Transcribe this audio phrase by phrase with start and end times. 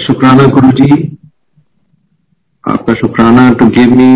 [0.00, 1.18] शुक्राना गुरु जी
[2.64, 4.12] आपका शुक्राना टू गिव मी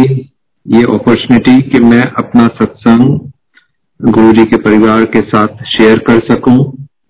[0.66, 6.56] ये अपॉर्चुनिटी कि मैं अपना सत्संग गुरु जी के परिवार के साथ शेयर कर सकूँ,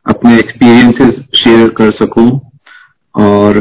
[0.07, 2.29] अपने एक्सपीरियंसेस शेयर कर सकूँ,
[3.15, 3.61] और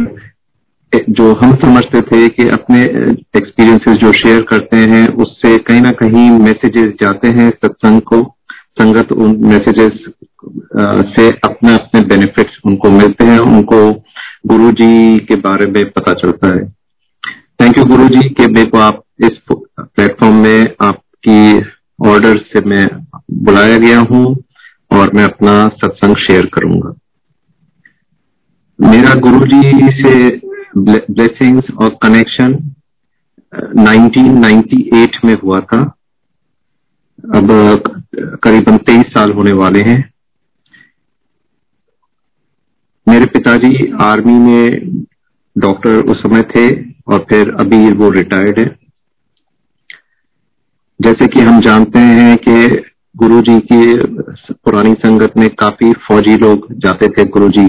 [1.09, 6.29] जो हम समझते थे कि अपने एक्सपीरियंसेस जो शेयर करते हैं, उससे कहीं ना कहीं
[6.39, 8.21] मैसेजेस जाते हैं सत्संग को,
[8.81, 10.05] संगत उन मैसेजेस
[11.11, 13.79] से अपने अपने बेनिफिट्स उनको मिलते हैं, उनको
[14.45, 16.65] गुरु जी के बारे में पता चलता है।
[17.61, 21.57] थैंक यू गुरु जी के मेरे को आप इस प्लेटफॉर्म में आपकी
[22.09, 22.85] ऑर्डर से मैं
[23.43, 24.35] बुलाया गया हूँ
[24.91, 26.93] और मैं अपना सत्संग शेयर करूँगा।
[28.79, 30.29] मेरा गुरु जी से
[30.77, 32.53] ब्लेसिंग्स और कनेक्शन
[33.53, 35.81] 1998 में हुआ था।
[37.35, 37.47] अब
[38.43, 39.99] करीबन तेईस साल होने वाले हैं।
[43.07, 45.03] मेरे पिताजी आर्मी में
[45.55, 46.67] डॉक्टर उस समय थे
[47.07, 48.65] और फिर अभी वो रिटायर्ड है।
[50.99, 52.83] जैसे कि हम जानते हैं कि
[53.15, 53.95] गुरु जी की
[54.53, 57.67] पुरानी संगत में काफ़ी फौजी लोग जाते थे गुरु जी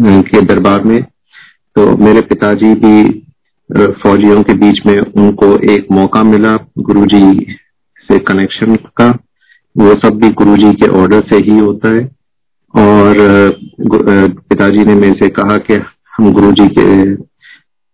[0.00, 1.02] के दरबार में।
[1.76, 3.02] तो मेरे पिताजी भी
[4.02, 7.56] फौजियों के बीच में उनको एक मौका मिला गुरुजी
[8.08, 9.08] से कनेक्शन का।
[9.76, 12.04] वो सब भी गुरुजी के ऑर्डर से ही होता है।
[12.74, 13.16] और
[13.80, 15.74] पिताजी ने मेरे से कहा कि
[16.12, 16.84] हम गुरुजी के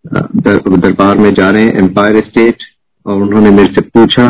[0.05, 2.63] दरबार में जा रहे हैं एम्पायर स्टेट
[3.07, 4.27] और उन्होंने मेरे से पूछा।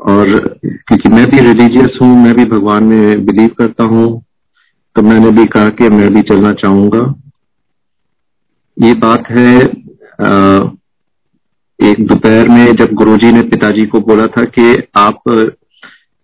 [0.00, 4.06] और, क्योंकि मैं भी रिलीजियस हूँ, मैं भी भगवान में बिलीव करता हूँ
[4.96, 7.00] तो मैंने भी कहा कि मैं भी चलना चाहूँगा।
[8.76, 9.56] ये बात है
[11.80, 15.20] एक दोपहर में जब गुरुजी ने पिताजी को बोला था कि आप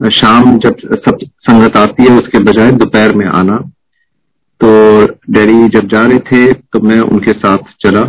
[0.01, 3.57] शाम जब सब संगत आती है, उसके बजाय दोपहर में आना।
[4.61, 4.69] तो
[5.33, 8.03] डैडी जब जा रहे थे तो मैं उनके साथ चला।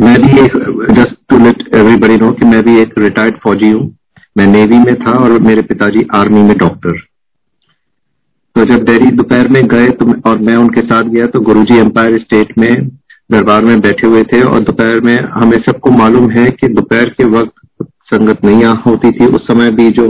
[0.00, 0.56] मैं भी एक
[0.92, 3.84] just to let everybody know कि मैं भी एक रिटायर्ड फौजी हूँ।
[4.36, 7.00] मैं नेवी में था और मेरे पिताजी आर्मी में डॉक्टर
[8.56, 12.18] तो जब डैडी दोपहर में गए तो और मैं उनके साथ गया तो गुरुजी एम्पायर
[12.18, 12.88] स्टेट में,
[13.30, 17.24] दरबार में बैठे हुए थे और दोपहर में हमें सबको मालूम है कि दोपहर के
[17.30, 20.06] वक्त संगत नहीं होती थी। उस समय भी जो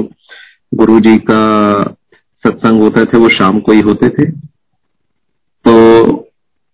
[0.73, 1.41] गुरु जी का
[2.45, 4.31] सत्संग होता थे, वो शाम को ही होते थे।
[5.65, 5.73] तो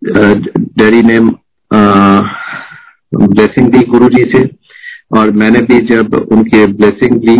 [0.03, 1.19] डैडी ने
[3.13, 4.43] ब्लेसिंग दी गुरु जी से
[5.19, 7.37] और मैंने भी जब उनके ब्लेसिंग ली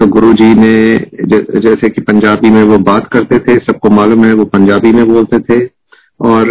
[0.00, 0.74] तो गुरु जी ने
[1.60, 5.38] जैसे कि पंजाबी में वो बात करते थे, सबको मालूम है वो पंजाबी में बोलते
[5.40, 5.64] थे
[6.20, 6.50] और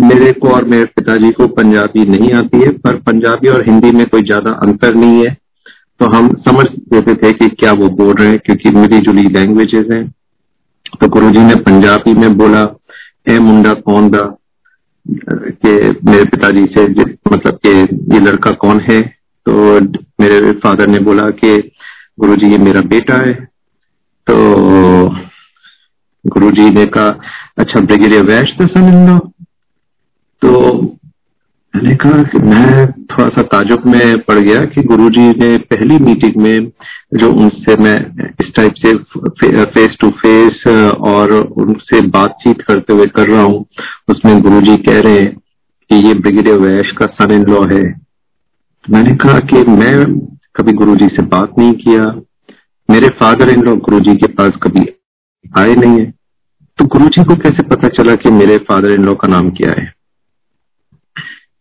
[0.00, 4.06] मेरे को और मेरे पिताजी को पंजाबी नहीं आती है, पर पंजाबी और हिंदी में
[4.06, 5.36] कोई ज़्यादा अंतर नहीं है।
[6.00, 6.64] तो हम समझ
[6.94, 10.04] देते थे कि क्या वो बोल रहे हैं, क्योंकि मिली जुली लैंग्वेजेस हैं
[11.00, 12.64] तो गुरुजी ने पंजाबी में बोला,
[13.28, 14.20] ए मुंडा कौन दा?
[15.06, 16.84] के मेरे पिताजी से
[17.32, 17.70] मतलब कि
[18.14, 19.00] ये लड़का कौन है?
[19.46, 19.52] तो
[20.20, 21.56] मेरे फादर ने बोला कि,
[22.20, 23.34] गुरुजी, ये मेरा बेटा है।
[24.26, 24.34] तो
[26.24, 27.08] गुरुजी ने कहा
[27.58, 28.52] अच्छा ब्रिगेडियर वैश
[30.42, 30.50] तो
[31.76, 36.36] मैंने कहा कि मैं थोड़ा सा ताजुब में पड़ गया कि गुरुजी ने पहली मीटिंग
[36.42, 36.68] में
[37.14, 37.96] जो उनसे मैं
[38.42, 38.92] इस टाइप से
[39.66, 40.62] फेस टू फेस
[41.06, 43.64] और उनसे बातचीत करते हुए कर रहा हूँ,
[44.08, 45.34] उसमें गुरुजी कह रहे हैं
[45.90, 47.82] कि ये ब्रिगेडियर वैश का सन इन लॉ है।
[48.84, 50.04] मैंने कहा कि मैं
[50.56, 52.04] कभी गुरुजी से बात नहीं किया,
[52.88, 54.86] मेरे फादर इन लॉ गुरुजी के पास कभी
[55.58, 56.10] आए नहीं है।
[56.78, 59.94] तो गुरु को कैसे पता चला कि मेरे फादर इन लॉ का नाम क्या है?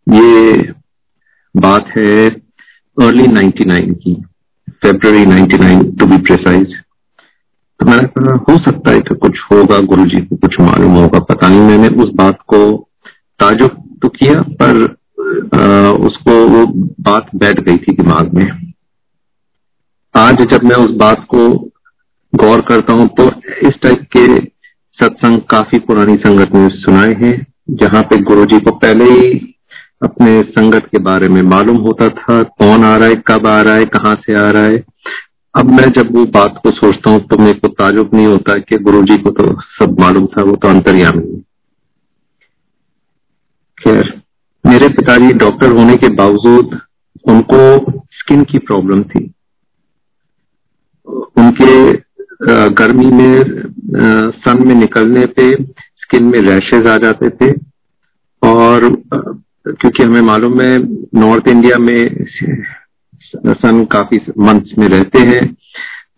[0.07, 0.71] ये
[1.55, 2.29] बात है
[2.97, 4.13] अर्ली 99 की
[4.69, 6.73] फेब्रवरी 99 टू बी प्रिसाइज
[7.79, 11.19] तो मैंने कहा हो सकता है कि कुछ होगा गुरु जी को कुछ मालूम होगा।
[11.19, 12.89] पता नहीं मैंने उस बात को
[13.39, 14.83] ताजुब तो किया पर
[15.55, 16.65] आ, उसको वो
[17.01, 18.73] बात बैठ गई थी दिमाग में।
[20.15, 21.49] आज जब मैं उस बात को
[22.33, 23.25] गौर करता हूँ तो
[23.67, 24.25] इस टाइप के
[24.99, 27.35] सत्संग काफ़ी पुरानी संगत में सुनाए हैं
[27.69, 29.54] जहाँ पे गुरु जी को पहले ही
[30.01, 33.75] अपने संगत के बारे में मालूम होता था, कौन आ रहा है, कब आ रहा
[33.75, 34.83] है, कहाँ से आ रहा है।
[35.55, 38.77] अब मैं जब वो बात को सोचता हूँ तो मेरे को ताजुब नहीं होता कि
[38.79, 41.41] गुरु जी को तो सब मालूम था, वो तो अंतर्यामी
[43.77, 44.11] खैर,
[44.65, 46.79] मेरे पिताजी डॉक्टर होने के बावजूद
[47.25, 47.61] उनको
[48.15, 49.23] स्किन की प्रॉब्लम थी।
[51.37, 51.73] उनके
[52.73, 55.51] गर्मी में सन में निकलने पे
[56.01, 57.51] स्किन में रैशेज आ जाते थे
[58.41, 58.89] और
[59.67, 60.77] क्योंकि हमें मालूम है
[61.19, 62.25] नॉर्थ इंडिया में
[63.27, 65.45] सन काफ़ी मंथ्स में रहते हैं।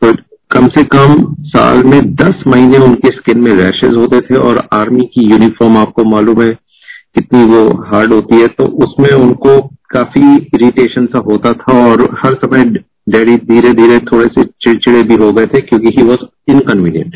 [0.01, 0.13] तो
[0.51, 1.15] कम से कम
[1.47, 6.03] साल में दस महीने उनके स्किन में रैशेज होते थे और आर्मी की यूनिफॉर्म आपको
[6.05, 9.59] मालूम है कितनी वो हार्ड होती है। तो उसमें उनको
[9.89, 12.63] काफ़ी इरिटेशन सा होता था और हर समय
[13.09, 17.15] डैडी धीरे धीरे थोड़े से चिड़चिड़े भी हो गए थे क्योंकि ही वॉज़ इनकन्वीनियंट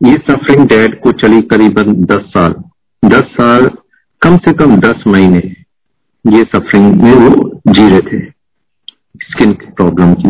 [0.00, 2.54] ये सफरिंग डैड को चली करीबन दस साल।
[3.02, 3.70] दस साल
[4.22, 5.38] कम से कम दस महीने
[6.24, 8.20] ये सफरिंग में वो जी रहे थे
[9.22, 10.28] स्किन प्रॉब्लम की।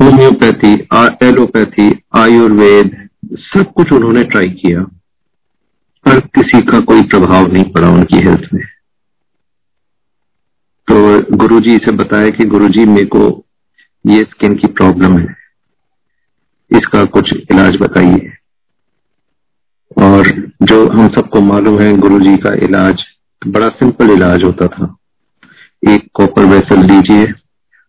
[0.00, 0.72] होम्योपैथी
[1.26, 4.82] एलोपैथी आयुर्वेद, सब कुछ उन्होंने ट्राई किया,
[6.06, 8.62] पर किसी का कोई प्रभाव नहीं पड़ा उनकी हेल्थ में।
[10.88, 13.44] तो गुरुजी से बताया कि गुरुजी, मेरे को
[14.04, 15.36] ये स्किन की प्रॉब्लम है।
[16.70, 18.32] इसका कुछ इलाज बताइए।
[19.96, 20.28] और
[20.62, 23.02] जो हम सबको मालूम है गुरु जी का इलाज
[23.42, 24.94] बड़ा सिंपल इलाज होता था।
[25.82, 27.24] एक कॉपर वेसल लीजिए,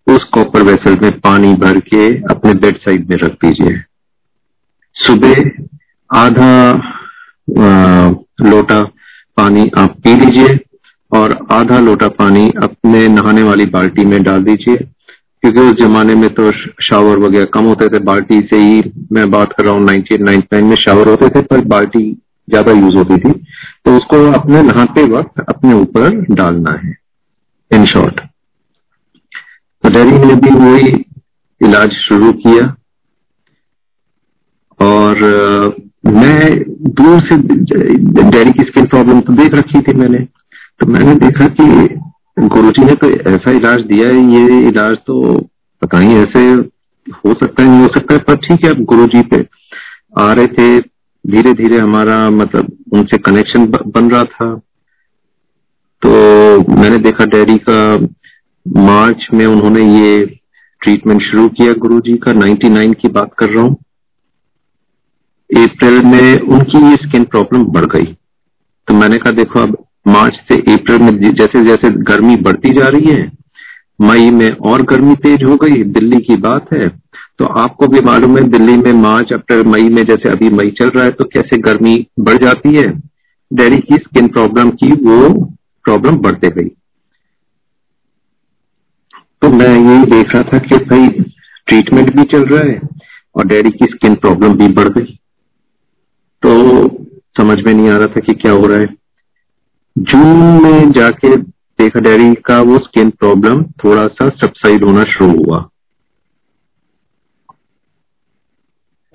[0.07, 3.81] उस कॉपर वेसल में पानी भर के अपने बेड साइड में रख दीजिए।
[4.95, 5.36] सुबह
[6.09, 6.71] आधा
[8.42, 8.81] लोटा
[9.38, 10.57] पानी आप पी लीजिए
[11.12, 14.75] और आधा लोटा पानी अपने नहाने वाली बाल्टी में डाल दीजिए।
[15.44, 16.52] क्योंकि उस जमाने में तो
[16.84, 20.66] शावर वगैरह कम होते थे। बाल्टी से ही मैं बात कर रहा हूँ, नाइनटीन नाइन
[20.66, 22.04] में शावर होते थे, पर बाल्टी
[22.48, 26.96] ज़्यादा यूज़ होती थी। तो उसको अपने नहाते वक्त अपने ऊपर डालना है
[27.72, 28.20] इन शॉर्ट
[29.84, 30.90] तो डैडी ने भी वही
[31.62, 32.66] इलाज शुरू किया।
[34.80, 35.20] और
[36.08, 36.58] मैं
[36.92, 37.38] दूर से
[38.30, 40.20] डेरी की स्किन प्रॉब्लम तो देख रखी थी मैंने।
[40.80, 41.66] तो मैंने देखा कि
[42.38, 45.39] गुरुजी ने तो ऐसा इलाज दिया है, ये इलाज तो
[45.81, 46.39] पता नहीं, ऐसे
[47.25, 49.45] हो सकता है, नहीं हो सकता है, पर ठीक है, अब गुरु जी पे
[50.19, 50.80] आ रहे थे
[51.25, 54.56] धीरे धीरे हमारा मतलब उनसे कनेक्शन बन रहा था।
[56.01, 56.10] तो
[56.75, 58.07] मैंने देखा डैडी का
[58.68, 60.25] मार्च में उन्होंने ये
[60.81, 63.75] ट्रीटमेंट शुरू किया गुरु जी का 99 की बात कर रहा हूँ।
[65.50, 68.06] अप्रैल में उनकी ये स्किन प्रॉब्लम बढ़ गई।
[68.88, 73.12] तो मैंने कहा, देखो, अब मार्च से अप्रैल में जैसे जैसे गर्मी बढ़ती जा रही
[73.12, 73.31] है,
[74.00, 76.88] मई में और गर्मी तेज हो गई, दिल्ली की बात है।
[77.39, 80.89] तो आपको भी मालूम है, दिल्ली में मार्च, अप्रैल, मई में जैसे अभी मई चल
[80.89, 82.86] रहा है तो कैसे गर्मी बढ़ जाती है।
[83.51, 85.30] डेरी की स्किन प्रॉब्लम की वो
[85.86, 86.69] प्रॉब्लम बढ़ते गई।
[89.42, 91.07] तो मैं यही देख रहा था कि भाई
[91.68, 92.80] ट्रीटमेंट भी चल रहा है
[93.36, 95.18] और डैडी की स्किन प्रॉब्लम भी बढ़ गई।
[96.44, 96.51] तो
[97.38, 98.88] समझ में नहीं आ रहा था कि क्या हो रहा है।
[99.98, 105.70] जून में जाके देखा डैडी का वो स्किन प्रॉब्लम थोड़ा सा सबसाइड होना शुरू हुआ।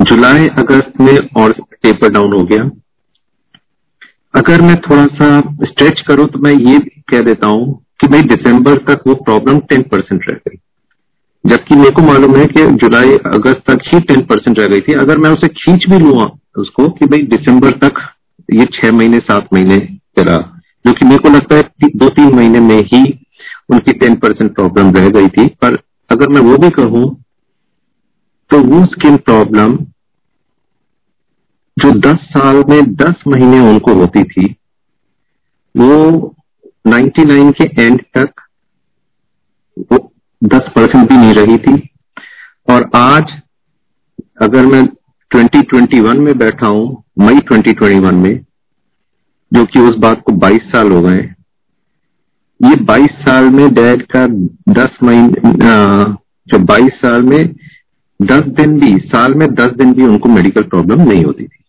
[0.01, 1.53] जुलाई, अगस्त में और
[1.83, 2.71] टेपर डाउन हो गया।
[4.35, 8.77] अगर मैं थोड़ा सा स्ट्रेच करूँ तो मैं ये कह देता हूँ कि भाई दिसंबर
[8.77, 10.59] तक वो प्रॉब्लम टेन परसेंट रह गई।
[11.51, 14.93] जबकि मेरे को मालूम है कि जुलाई, अगस्त तक ही टेन परसेंट रह गई थी।
[14.93, 16.27] अगर मैं उसे खींच भी लू
[16.57, 18.15] उसको कि भाई दिसंबर तक
[18.53, 19.79] ये छह महीने, सात महीने
[20.19, 20.56] चला।
[20.87, 23.03] जो कि मेरे को लगता है दो तीन महीने में ही
[23.71, 25.79] उनकी टेन परसेंट प्रॉब्लम रह गई थी, पर
[26.11, 27.05] अगर मैं वो भी कहूँ
[28.51, 29.77] तो वो स्किन प्रॉब्लम
[31.77, 34.45] जो 10 साल में 10 महीने उनको होती थी,
[35.75, 36.35] वो
[36.89, 38.41] 99 के एंड तक
[39.93, 39.99] वो
[40.43, 41.77] 10 परसेंट भी नहीं रही थी।
[42.69, 43.33] और आज
[44.43, 44.85] अगर मैं
[45.31, 48.46] 2021 में बैठा हूँ, मई 2021 में
[49.53, 51.21] जो कि उस बात को 22 साल हो गए।
[52.61, 54.27] ये 22 साल में डैड का
[54.73, 55.51] 10 महीने
[56.49, 57.55] जो 22 साल में
[58.21, 61.65] 10 दिन भी, साल में 10 दिन भी उनको मेडिकल प्रॉब्लम नहीं होती थी।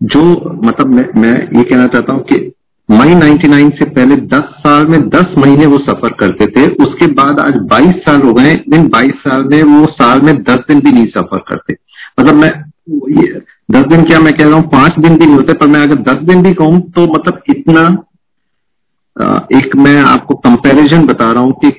[0.00, 0.22] जो
[0.64, 2.52] मतलब मैं मैं ये कहना चाहता हूँ कि
[2.88, 7.40] मई 99 से पहले 10 साल में 10 महीने वो सफ़र करते थे, उसके बाद
[7.40, 10.92] आज 22 साल हो गए, इन 22 साल में वो साल में 10 दिन भी
[10.92, 11.76] नहीं सफ़र करते।
[12.20, 12.50] मतलब मैं,
[13.22, 14.68] ये दस दिन क्या मैं कह रहा हूँ?
[14.70, 17.86] पाँच दिन भी नहीं होते पर मैं अगर दस दिन भी कहूँ तो मतलब इतना
[19.58, 21.70] एक मैं आपको कंपैरिजन बता रहा हूँ कि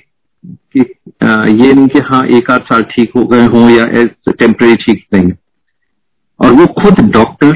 [0.74, 3.86] कि ये नहीं कि हाँ एक आध साल ठीक हो गए हों या
[4.32, 5.32] टेम्परेरी ठीक नहीं।
[6.40, 7.54] और वो खुद डॉक्टर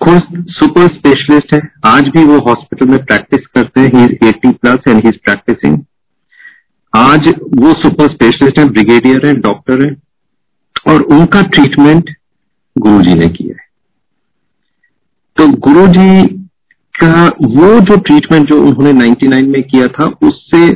[0.00, 4.96] खुद सुपर स्पेशलिस्ट है। आज भी वो हॉस्पिटल में प्रैक्टिस करते हैं। Eighty plus and
[4.96, 5.78] he is practicing
[6.92, 9.94] आज वो सुपर स्पेशलिस्ट है ब्रिगेडियर है डॉक्टर है।
[10.86, 12.10] और उनका ट्रीटमेंट
[12.76, 13.62] गुरुजी ने किया है।
[15.36, 16.26] तो गुरु जी
[16.94, 20.66] का वो जो ट्रीटमेंट जो उन्होंने 99 में किया था, उससे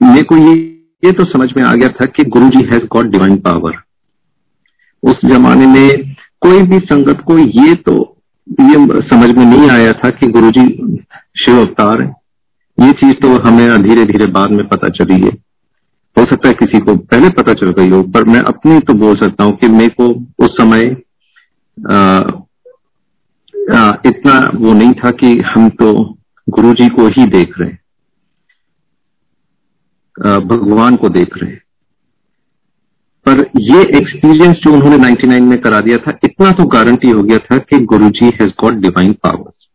[0.00, 0.54] मेरे को ये
[1.02, 3.74] ये तो समझ में आ गया था कि Guru ji has got divine power
[5.02, 7.94] उस जमाने में कोई भी संगत को ये तो
[8.48, 10.66] ये समझ में नहीं आया था कि गुरु जी
[11.36, 12.08] शिव अवतार है।
[12.78, 15.30] ये चीज़ तो हमें धीरे धीरे बाद में पता चली है।
[16.18, 19.16] हो सकता है किसी को पहले पता चल गई हो पर मैं अपनी तो बोल
[19.16, 20.08] सकता हूँ कि मेरे को
[20.44, 20.96] उस समय
[21.90, 22.18] आ,
[23.78, 26.18] आ, इतना वो नहीं था कि हम तो
[26.48, 27.78] गुरु जी को ही देख रहे हैं।
[30.48, 31.62] भगवान को देख रहे हैं।
[33.28, 37.38] पर ये एक्सपीरियंस जो उन्होंने 99 में करा दिया था इतना तो गारंटी हो गया
[37.38, 39.68] था कि Guru ji has got divine powers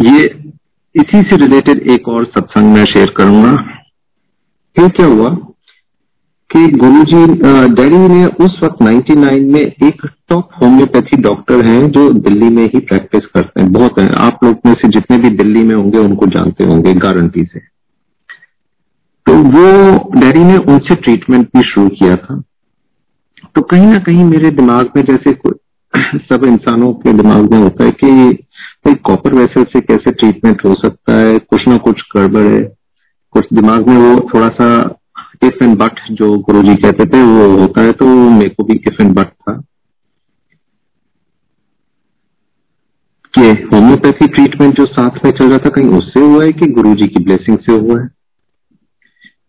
[0.00, 0.52] ये
[0.94, 3.56] इसी से रिलेटेड एक और सत्संग मैं शेयर करूँगा।
[4.76, 5.28] फिर क्या हुआ
[6.52, 7.26] कि गुरुजी
[7.74, 12.80] डैडी ने उस वक्त 99 में एक टॉप होम्योपैथी डॉक्टर हैं जो दिल्ली में ही
[12.80, 16.26] प्रैक्टिस करते हैं। बहुत हैं आप लोग में से जितने भी दिल्ली में होंगे, उनको
[16.26, 17.60] जानते होंगे गारंटी से।
[19.26, 22.42] तो वो, डैडी ने उनसे ट्रीटमेंट भी शुरू किया था।
[23.54, 25.32] तो कहीं ना कहीं मेरे दिमाग में जैसे
[26.18, 28.38] सब इंसानों के दिमाग में होता है कि
[28.88, 31.38] कॉपर वेसल से कैसे ट्रीटमेंट हो सकता है?
[31.38, 32.74] कुछ ना कुछ गड़बड़ है।
[33.30, 34.96] कुछ दिमाग में वो थोड़ा सा
[35.44, 38.74] इफ़ एंड बट जो गुरु जी कहते थे, वो होता है तो मेरे को भी
[38.74, 39.62] इफ़ एंड बट था।
[43.38, 46.94] कि होम्योपैथी ट्रीटमेंट जो साथ में चल रहा था, कहीं उससे हुआ है कि गुरु
[46.94, 48.08] जी की ब्लेसिंग से हुआ है?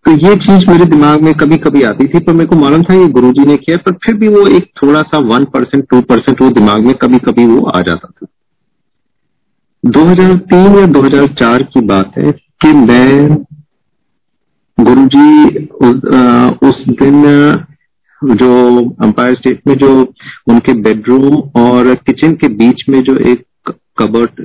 [0.06, 2.94] तो ये चीज़ मेरे दिमाग में कभी कभी आती थी, पर मेरे को मालूम था
[2.94, 6.02] ये गुरु जी ने किया, पर फिर भी वो एक थोड़ा सा वन परसेंट टू
[6.02, 8.28] परसेंट वो दिमाग में कभी कभी वो आ जाता था।
[9.84, 13.36] 2003 या 2004 की बात है कि मैं
[14.78, 15.96] गुरुजी उस,
[16.64, 17.24] उस दिन
[18.22, 18.50] जो
[19.04, 19.90] अंपायर स्टेट में जो
[20.48, 23.44] उनके बेडरूम और किचन के बीच में जो एक
[23.98, 24.42] कबर्ट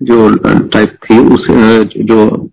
[0.00, 0.28] जो
[0.68, 1.46] टाइप थी उस
[2.06, 2.50] जो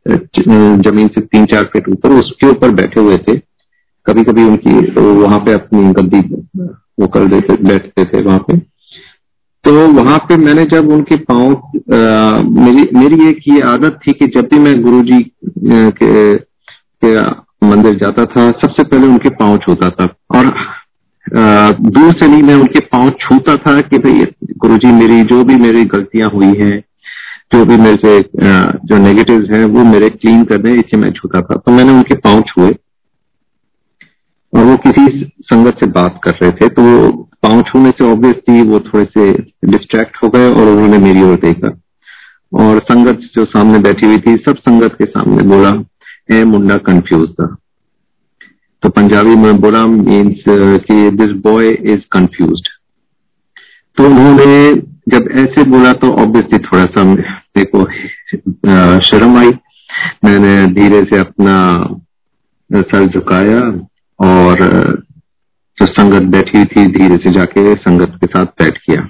[0.81, 3.37] ज़मीन से तीन चार फीट ऊपर उसके ऊपर बैठे हुए थे।
[4.05, 4.71] कभी कभी उनकी
[5.01, 6.19] वहाँ पे अपनी गद्दी
[6.99, 8.57] वो कर देते बैठते थे वहाँ पे।
[9.65, 11.49] तो वहाँ पे मैंने जब उनके पाँव
[12.59, 15.19] मेरी मेरी एक ये आदत थी कि जब भी मैं गुरुजी
[15.59, 17.19] के, के
[17.67, 20.47] मंदिर जाता था सबसे पहले उनके पाँव छूता था। और
[21.37, 24.25] आ, दूर से नहीं मैं उनके पाँव छूता था कि भाई
[24.57, 26.79] गुरु जी मेरी जो भी मेरी गलतियाँ हुई हैं
[27.53, 28.19] जो भी मेरे से
[28.87, 32.15] जो नेगेटिव्स हैं वो मेरे क्लीन कर दें इसलिए मैं छूता था। तो मैंने उनके
[32.17, 32.71] पाँव छुए।
[34.53, 36.83] और वो किसी संगत से बात कर रहे थे तो
[37.43, 39.31] पाँव छूने से ऑब्वियसली वो थोड़े से
[39.67, 41.69] डिस्ट्रैक्ट हो गए और उन्होंने मेरी ओर देखा।
[42.53, 45.71] और संगत जो सामने बैठी हुई थी, सब संगत के सामने बोला,
[46.31, 47.55] ए मुंडा कंफ्यूज था।
[48.83, 52.61] तो पंजाबी में बोला मीन्स कि दिस बॉय इज़ कंफ्यूज
[53.97, 54.73] तो उन्होंने
[55.09, 59.51] जब ऐसे बोला तो ऑब्वियसली थोड़ा सा मेरे को शर्म आई।
[60.25, 61.55] मैंने धीरे से अपना
[62.69, 63.59] सर झुकाया
[64.19, 64.61] और
[65.77, 69.07] जो संगत बैठी थी, धीरे से जाके संगत के साथ बैठ किया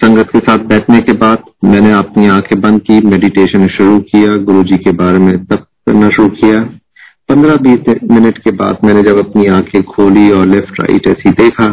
[0.00, 4.62] संगत के साथ बैठने के बाद मैंने अपनी आँखें बंद की मेडिटेशन शुरू किया गुरु
[4.62, 6.58] जी के बारे में तब करना शुरू किया।
[7.28, 11.66] पंद्रह बीस मिनट के बाद मैंने जब अपनी आँखें खोली और लेफ़्ट राइट ऐसी देखा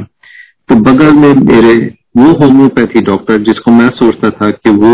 [0.69, 1.75] तो बगल में मेरे
[2.17, 4.93] वो होम्योपैथी डॉक्टर जिसको मैं सोचता था कि वो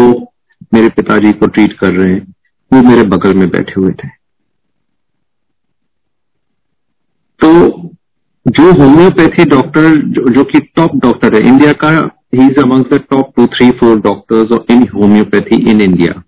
[0.73, 2.21] मेरे पिताजी को ट्रीट कर रहे हैं,
[2.71, 4.07] वो मेरे बगल में बैठे हुए थे।
[7.43, 7.49] तो
[8.45, 11.89] जो होम्योपैथी डॉक्टर जो, जो कि टॉप डॉक्टर है इंडिया का
[12.35, 16.21] he is among the top two three four doctors in homeopathy in India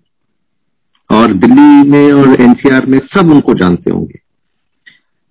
[1.10, 4.20] और दिल्ली में और एनसीआर में सब उनको जानते होंगे।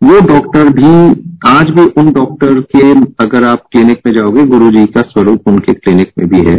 [0.01, 0.91] वो डॉक्टर भी
[1.47, 2.91] आज भी उन डॉक्टर के
[3.23, 6.57] अगर आप क्लिनिक में जाओगे गुरुजी का स्वरूप उनके क्लिनिक में भी है।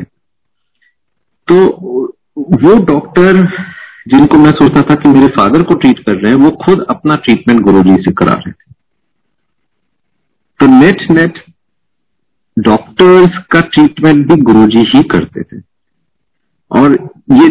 [1.49, 1.65] तो
[2.37, 3.47] वो डॉक्टर
[4.09, 7.15] जिनको मैं सोचता था कि मेरे फादर को ट्रीट कर रहे हैं वो खुद अपना
[7.15, 8.66] ट्रीटमेंट गुरुजी से करा रहे थे।
[10.61, 11.39] तो नेट नेट
[12.57, 15.61] डॉक्टर्स का ट्रीटमेंट भी गुरुजी ही करते थे।
[16.71, 16.93] और
[17.33, 17.47] ये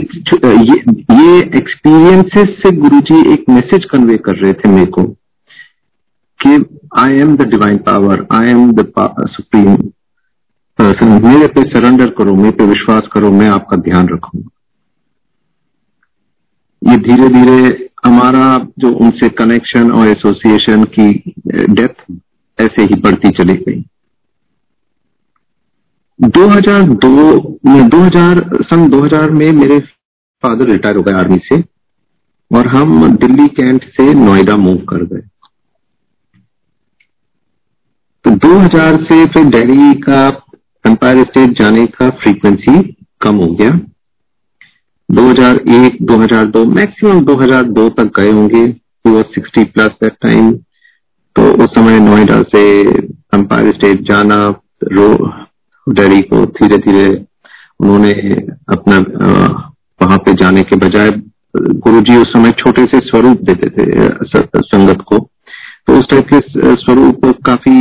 [1.11, 5.03] ये एक्सपीरियंसेस से गुरुजी एक मैसेज कन्वे कर रहे थे मेरे को
[6.39, 6.55] कि
[6.99, 8.85] I am the divine power I am the
[9.29, 9.75] supreme
[10.79, 14.49] person मेरे पे सरेंडर करो, मेरे पे विश्वास करो, मैं आपका ध्यान रखूँगा।
[16.81, 22.11] ये धीरे धीरे हमारा जो उनसे कनेक्शन और एसोसिएशन की डेप्थ
[22.59, 23.83] ऐसे ही बढ़ती चली गई।
[26.19, 27.09] 2002
[27.65, 29.79] में 2000 सन 2000 में मेरे
[30.43, 31.61] फादर रिटायर हो गए आर्मी से
[32.51, 35.21] और हम दिल्ली कैंट से नोएडा मूव कर गए।
[38.25, 40.27] तो 2000 से फिर दिल्ली का
[40.85, 42.81] एम्पायर स्टेट जाने का फ्रीक्वेंसी
[43.21, 43.69] कम हो गया।
[45.09, 48.65] 2001 2002 मैक्सिमम 2002 तक गए होंगे।
[49.07, 50.51] सिक्सटी प्लस दैट टाइम
[51.35, 52.61] तो उस समय नोएडा से
[53.33, 54.37] अंपायर स्टेट जाना,
[54.83, 55.07] रो,
[55.87, 57.07] डेरी को धीरे धीरे
[57.79, 58.11] उन्होंने
[58.71, 58.97] अपना
[59.99, 61.09] वहाँ पे जाने के बजाय,
[61.55, 63.85] गुरुजी उस समय छोटे से स्वरूप देते थे
[64.57, 65.17] संगत को।
[65.87, 66.39] तो उस टाइप के
[66.75, 67.77] स्वरूप काफ़ी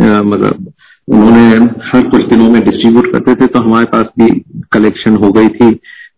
[0.00, 0.72] मतलब
[1.08, 1.46] उन्होंने
[1.86, 4.28] हर कुछ दिनों में डिस्ट्रीब्यूट करते थे तो हमारे पास भी
[4.72, 5.68] कलेक्शन हो गई थी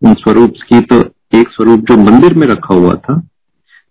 [0.02, 1.00] उन स्वरूप की। तो
[1.38, 3.20] एक स्वरूप जो मंदिर में रखा हुआ था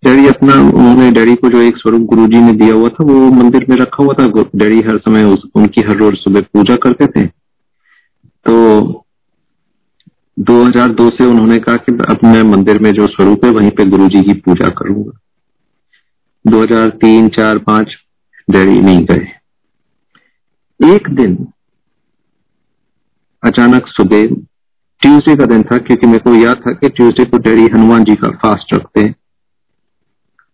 [0.04, 3.66] डैडी अपना उन्होंने डैडी को जो एक स्वरूप गुरुजी ने दिया हुआ था वो मंदिर
[3.70, 4.26] में रखा हुआ था।
[4.56, 7.26] डैडी हर समय उस, उनकी हर रोज सुबह पूजा करते थे।
[8.46, 9.04] तो
[10.38, 14.22] 2002 से उन्होंने कहा कि अब मैं मंदिर में जो स्वरूप है वहीं पे गुरुजी
[14.22, 15.20] की पूजा करूँगा।
[16.46, 17.96] 2003, 4, 5
[18.50, 19.28] डैडी नहीं गए।
[20.94, 21.46] एक दिन
[23.42, 24.26] अचानक सुबह
[25.00, 28.14] ट्यूसडे का दिन था क्योंकि मेरे को याद था कि ट्यूसडे को डैडी हनुमान जी
[28.14, 29.14] का फास्ट रखते हैं।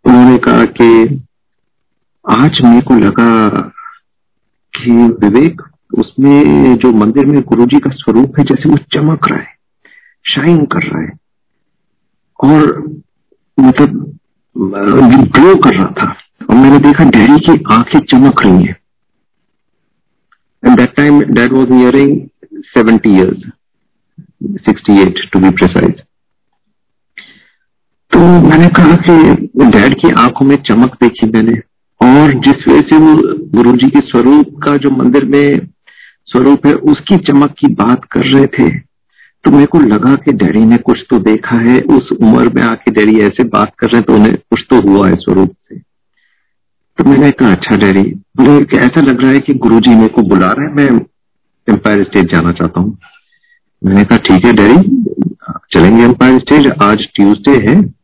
[0.06, 0.88] उन्होंने कहा कि
[2.24, 3.48] आज मेरे को लगा
[4.74, 5.62] कि विवेक,
[5.98, 9.54] उसमें जो मंदिर में गुरुजी का स्वरूप है, जैसे वो चमक रहा है
[10.24, 11.12] शाइन कर रहा है,
[12.40, 12.78] और
[13.58, 14.18] मतलब
[14.56, 16.10] ग्लो कर रहा था।
[16.50, 18.76] और मैंने देखा डैडी की आँखें चमक रही हैं।
[20.62, 22.20] And that time dad was nearing
[22.76, 23.40] 70 years
[24.68, 26.02] 68 to be precise
[28.16, 29.14] तो मैंने कहा कि
[29.70, 31.56] डैड की आँखों में चमक देखी मैंने।
[32.00, 33.14] और जिस वजह से वो
[33.54, 35.66] गुरु जी के स्वरूप का जो मंदिर में
[36.26, 38.68] स्वरूप है, उसकी चमक की बात कर रहे थे।
[39.44, 42.90] तो मेरे को लगा कि डैडी ने कुछ तो देखा है। उस उम्र में आके
[42.90, 47.04] डैडी ऐसे बात कर रहे हैं तो उन्हें कुछ तो हुआ है स्वरूप से। तो
[47.04, 48.02] मैंने कहा अच्छा डैडी,
[48.36, 50.88] बोले, ऐसा लग रहा है कि गुरु जी मेरे को बुला रहे हैं। मैं
[51.68, 52.96] एम्पायर स्टेट जाना चाहता हूँ।
[53.82, 55.04] मैंने कहा, ठीक है डैडी,
[55.72, 57.95] चलेंगे एम्पायर स्टेज आज ट्यूसडे है।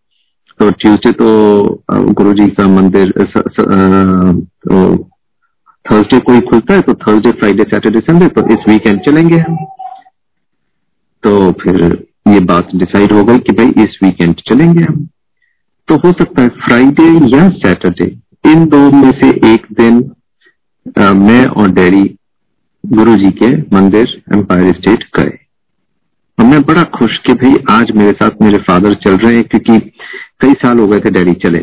[0.63, 1.29] तो ट्यूसडे तो
[2.15, 4.83] गुरु जी का मंदिर तो
[5.87, 9.57] थर्सडे को ही खुलता है तो थर्सडे फ्राइडे सैटरडे संडे तो इस वीकेंड चलेंगे हम।
[11.23, 11.83] तो फिर
[12.29, 15.07] ये बात डिसाइड हो गई कि भाई इस वीकेंड चलेंगे हम।
[15.89, 18.11] तो हो सकता है फ्राइडे या सैटरडे
[18.45, 20.01] इन दो में से एक दिन
[20.99, 22.05] आ, मैं और डैडी
[22.85, 25.39] गुरु जी के मंदिर एम्पायर स्टेट गए।
[26.39, 29.91] और मैं बड़ा खुश कि भाई आज मेरे साथ मेरे फादर चल रहे हैं क्योंकि
[30.43, 31.59] कई साल हो गए थे डैडी चले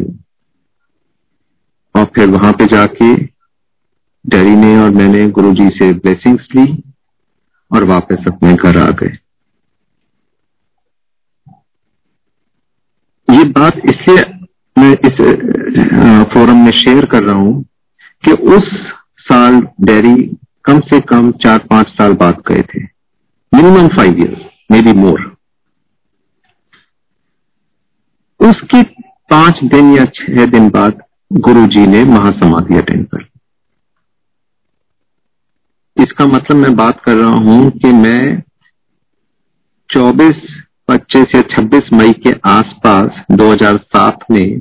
[1.96, 3.14] और फिर वहाँ पे जाके
[4.26, 6.66] डैडी ने और मैंने गुरुजी से ब्लेसिंग्स ली
[7.72, 9.18] और वापस अपने घर आ गए।
[13.28, 14.24] ये बात इसलिए
[14.78, 15.22] मैं इस
[16.34, 17.64] फोरम में शेयर कर रहा हूँ
[18.24, 18.70] कि उस
[19.22, 20.16] साल डैडी
[20.66, 22.84] कम से कम चार पाँच साल बाद गए थे।
[23.54, 24.46] Minimum five years
[24.82, 25.29] maybe more
[28.40, 28.84] उसके
[29.30, 31.02] पाँच दिन या छह दिन बाद
[31.34, 33.28] गुरु जी ने महासमाधि अटेंड कर
[35.98, 38.44] इसका मतलब मैं बात कर रहा हूँ कि मैं
[39.90, 40.36] 24,
[40.90, 44.60] 25 या 26 मई के आसपास 2007 में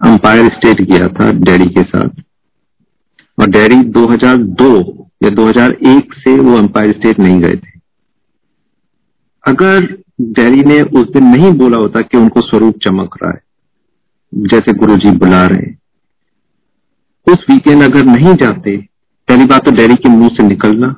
[0.00, 2.22] अंपायर स्टेट गया था डैडी के साथ।
[3.38, 4.70] और डैडी 2002
[5.22, 7.70] या 2001 से वो अंपायर स्टेट नहीं गए थे।
[9.44, 10.01] अगर
[10.32, 13.40] डैडी ने उस दिन नहीं बोला होता कि उनको स्वरूप चमक रहा है,
[14.32, 15.70] जैसे गुरु जी बुला रहे
[17.26, 18.76] उस वीकेंड अगर नहीं जाते,
[19.28, 20.94] पहली बात तो डैडी के मुँह से निकलना,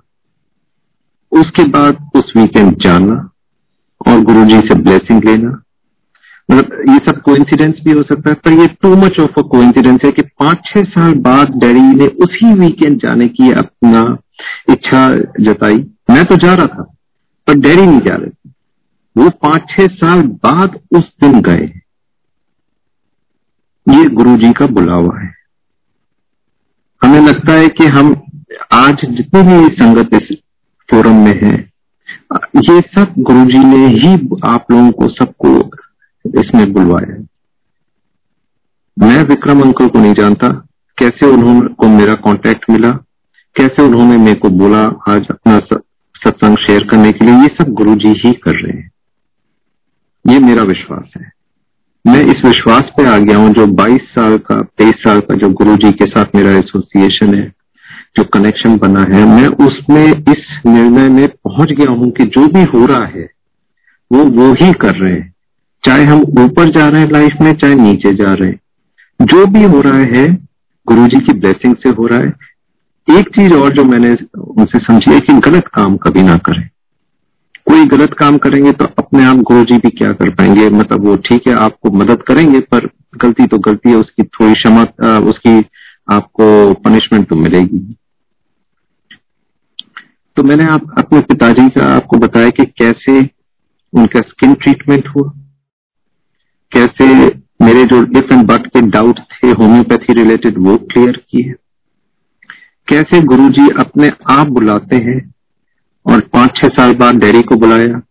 [1.32, 3.16] उसके बाद उस वीकेंड जाना
[4.00, 5.60] और गुरुजी से ब्लेसिंग लेना।
[6.48, 10.00] मतलब ये सब कोइंसिडेंस भी हो सकता है, पर ये too much of a coincidence
[10.04, 14.02] है कि पाँच छह साल बाद डैडी ने उसी वीकेंड जाने की अपना
[14.70, 15.08] इच्छा
[15.42, 15.76] जताई।
[16.10, 16.82] मैं तो जा रहा था,
[17.48, 18.30] पर डैडी नहीं जा रहे।
[19.16, 21.64] वो पाँच छह साल बाद उस दिन गए।
[23.86, 25.32] ये गुरु जी का बुलावा है।
[27.02, 28.14] हमें लगता है कि हम
[28.74, 30.36] आज जितने भी संगत इस
[30.88, 31.54] फोरम में है,
[32.62, 34.14] ये सब गुरु जी ने ही
[34.46, 35.56] आप लोगों को सबको
[36.24, 37.16] इसमें बुलवाया।
[38.96, 40.48] मैं विक्रम अंकल को नहीं जानता
[40.98, 42.90] कैसे उन्होंने को मेरा कांटेक्ट मिला,
[43.56, 47.94] कैसे उन्होंने मेरे को बोला आज अपना सत्संग शेयर करने के लिए। ये सब गुरु
[47.96, 48.90] जी ही कर रहे हैं।
[50.28, 51.32] ये मेरा विश्वास है।
[52.06, 55.50] मैं इस विश्वास पे आ गया हूँ जो 22 साल का 23 साल का जो
[55.50, 57.52] गुरु जी के साथ मेरा एसोसिएशन है,
[58.16, 62.62] जो कनेक्शन बना है, मैं उसमें इस निर्णय में पहुँच गया हूँ कि जो भी
[62.62, 63.30] हो रहा है,
[64.12, 65.34] वो वो ही कर रहे हैं।
[65.86, 68.60] चाहे हम ऊपर जा रहे हैं लाइफ में, चाहे नीचे जा रहे हैं।
[69.22, 70.48] जो भी हो रहा है
[70.88, 72.32] गुरु जी की ब्लेसिंग से हो रहा है।
[73.18, 76.68] एक चीज़ और जो मैंने उनसे समझी है कि गलत काम कभी ना करें।
[77.66, 80.68] कोई गलत काम करेंगे तो अपने आप गुरु जी भी क्या कर पाएँगे?
[80.70, 84.82] मतलब वो ठीक है, आपको मदद करेंगे, पर गलती तो गलती है, उसकी थोड़ी क्षमा
[85.30, 85.58] उसकी
[86.08, 87.96] आपको पनिशमेंट तो मिलेगी।
[90.36, 93.20] तो मैंने आप, अपने पिताजी का आपको बताया कि कैसे
[93.92, 95.30] उनका स्किन ट्रीटमेंट हुआ,
[96.72, 97.06] कैसे
[97.62, 101.52] मेरे जो इफ़ एंड बट के डाउट थे होम्योपैथी रिलेटेड वो क्लियर किए,
[102.88, 105.18] कैसे गुरुजी अपने आप बुलाते हैं
[106.06, 108.02] और पाँच छह साल बाद डैडी को बुलाया,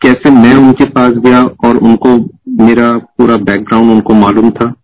[0.00, 2.16] कैसे मैं उनके पास गया और उनको
[2.64, 4.74] मेरा पूरा बैकग्राउंड उनको मालूम था।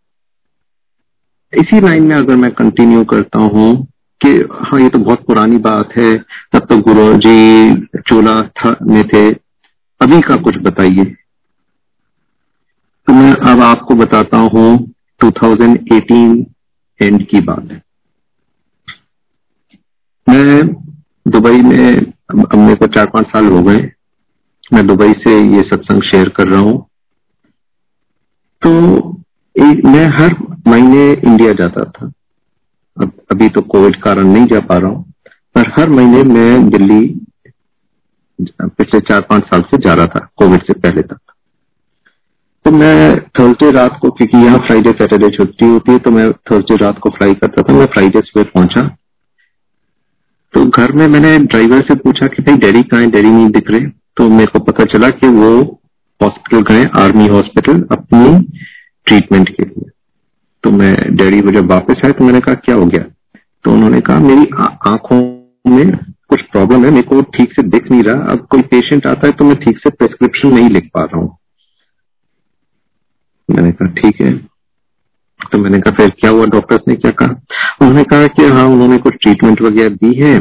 [1.54, 3.86] इसी लाइन में अगर मैं कंटिन्यू करता हूँ
[4.20, 6.14] कि हाँ ये तो बहुत पुरानी बात है,
[6.52, 9.30] तब तो गुरु जी चोला था में थे
[10.00, 11.04] अभी का कुछ बताइए।
[13.08, 14.78] तो मैं अब आपको बताता हूँ
[15.20, 16.44] 2018
[17.00, 17.78] एंड की बात। है
[20.28, 20.88] मैं
[21.28, 21.96] दुबई में
[22.30, 23.78] अब मेरे को चार पाँच साल हो गए।
[24.72, 26.78] मैं दुबई से ये सत्संग शेयर कर रहा हूँ।
[28.62, 28.70] तो
[29.84, 30.34] मैं हर
[30.68, 32.10] महीने इंडिया जाता था।
[32.96, 35.04] अब, अभी तो कोविड कारण नहीं जा पा रहा हूँ,
[35.54, 37.00] पर हर महीने मैं दिल्ली,
[38.38, 41.18] पिछले चार पाँच साल से जा रहा था कोविड से पहले तक।
[42.64, 46.76] तो मैं थर्सडे रात को, क्योंकि यहाँ फ्राइडे सैटरडे छुट्टी होती है तो मैं थर्सडे
[46.76, 48.82] रात को फ्लाई करता था। मैं फ्राइडे सुबह पहुँचा।
[50.58, 53.10] तो घर में मैंने ड्राइवर से पूछा कि भाई, डैडी कहाँ है?
[53.10, 53.80] डैडी नहीं दिख रहे।
[54.16, 55.80] तो मेरे को पता चला कि वो
[56.22, 58.58] हॉस्पिटल गए, आर्मी हॉस्पिटल, अपनी
[59.06, 59.90] ट्रीटमेंट के लिए।
[60.62, 63.04] तो मैं, डैडी को जब वापस आए तो मैंने कहा, क्या हो गया?
[63.64, 64.50] तो उन्होंने कहा, मेरी
[64.86, 65.16] आँखों
[65.70, 65.96] में
[66.28, 69.32] कुछ प्रॉब्लम है, मेरे को ठीक से दिख नहीं रहा। अब कोई पेशेंट आता है
[69.32, 71.36] तो मैं ठीक से प्रेस्क्रिप्शन नहीं लिख पा रहा हूँ।
[73.50, 74.47] मैंने कहा, ठीक है।
[75.52, 76.46] तो मैंने कहा, फिर क्या हुआ?
[76.46, 77.32] डॉक्टर्स ने क्या कहा?
[77.80, 80.38] उन्होंने कहा कि हाँ उन्होंने कुछ ट्रीटमेंट वगैरह दी है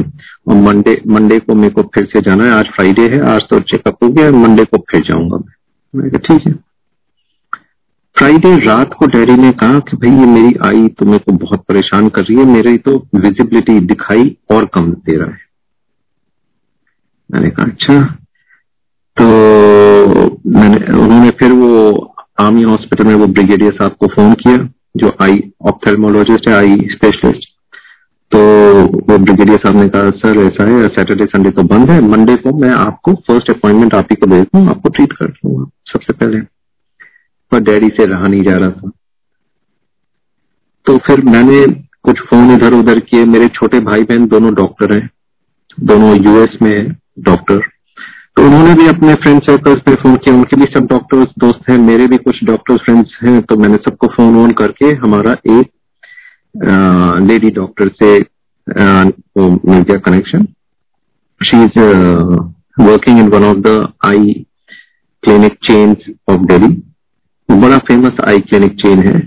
[0.48, 3.60] और मंडे मंडे को मेरे को फिर से जाना है। आज फ्राइडे है, आज तो
[3.60, 5.54] चेकअप हो गया मंडे को फिर जाऊँगा मैं।
[5.96, 6.54] मैंने कहा, ठीक है।
[8.16, 11.64] फ्राइडे रात को डैडी ने कहा कि, भाई, ये मेरी आई तो मेरे को बहुत
[11.68, 15.38] परेशान कर रही है, मेरी तो विजिबिलिटी दिखाई और कम दे रहा है।
[17.32, 18.02] मैंने कहा अच्छा।
[19.20, 19.24] तो
[20.46, 21.92] मैंने, उन्होंने फिर वो
[22.40, 24.68] आर्मी हॉस्पिटल में वो ब्रिगेडियर साहब को फ़ोन किया।
[24.98, 27.46] जो आई ऑप्थेलमोलॉजिस्ट है, आई स्पेशलिस्ट
[28.32, 32.34] तो वो ब्रिगेडियर साहब ने कहा, सर, ऐसा है सैटरडे संडे तो बंद है मंडे
[32.36, 36.12] को मैं आपको फ़र्स्ट अपॉइंटमेंट आप ही को दे दूँ, आपको ट्रीट कर दूँगा सबसे
[36.12, 36.40] पहले.
[37.52, 38.90] पर डैडी से रहा नहीं जा रहा था।
[40.86, 41.64] तो फिर मैंने
[42.02, 45.08] कुछ फ़ोन इधर उधर किए, मेरे छोटे भाई बहन दोनों डॉक्टर हैं,
[45.80, 47.60] दोनों यूएस में डॉक्टर
[48.38, 51.76] तो उन्होंने भी अपने फ्रेंड सर्कल्स में फ़ोन किया। उनके भी सब डॉक्टर्स दोस्त हैं।
[51.78, 55.70] मेरे भी कुछ डॉक्टर्स फ्रेंड्स हैं। तो मैंने सबको फ़ोन ऑन करके हमारा एक
[57.30, 58.10] लेडी डॉक्टर से
[58.68, 60.44] मिल गया connection
[61.40, 61.78] she is
[62.80, 63.74] working in one of the
[64.06, 64.46] eye
[65.22, 65.96] clinic chain
[66.28, 66.68] of Delhi
[67.48, 69.18] बड़ा फ़ेमस आई क्लिनिक चेन है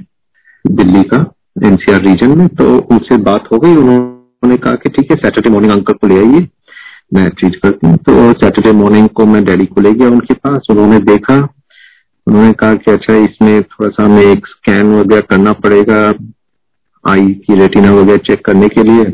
[0.65, 1.23] दिल्ली का
[1.65, 5.73] एनसीआर रीजन में। तो उनसे बात हो गई। उन्होंने कहा कि, ठीक है सैटरडे मॉर्निंग
[5.73, 6.47] अंकल को ले आइए।
[7.11, 10.67] मैं ट्रीट करती हूँ। तो सैटरडे मॉर्निंग को मैं डैडी को ले गया उनके पास,
[10.69, 11.35] उन्होंने देखा।
[12.27, 16.01] उन्होंने कहा कि अच्छा इसमें थोड़ा सा हमें एक स्कैन वगैरह करना पड़ेगा,
[17.05, 19.05] आई की रेटिना वगैरह चेक करने के लिए।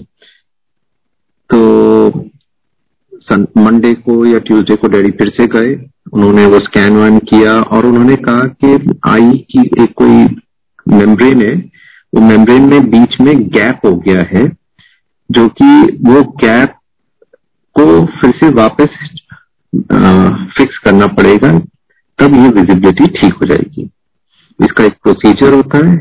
[1.49, 2.29] तो
[3.57, 5.73] मंडे को या ट्यूसडे को डैडी फिर से गए।
[6.13, 10.25] उन्होंने वो स्कैन वन किया और उन्होंने कहा कि आई की एक कोई
[10.87, 11.55] मेम्ब्रेन है,
[12.13, 14.45] वो मेम्ब्रेन में बीच में गैप हो गया है,
[15.29, 16.76] जो कि वो गैप
[17.79, 18.97] को फिर से वापस
[20.57, 21.51] फिक्स करना पड़ेगा,
[22.19, 23.89] तब ये विजिबिलिटी ठीक हो जाएगी।
[24.59, 25.95] इसका एक प्रोसीजर होता है।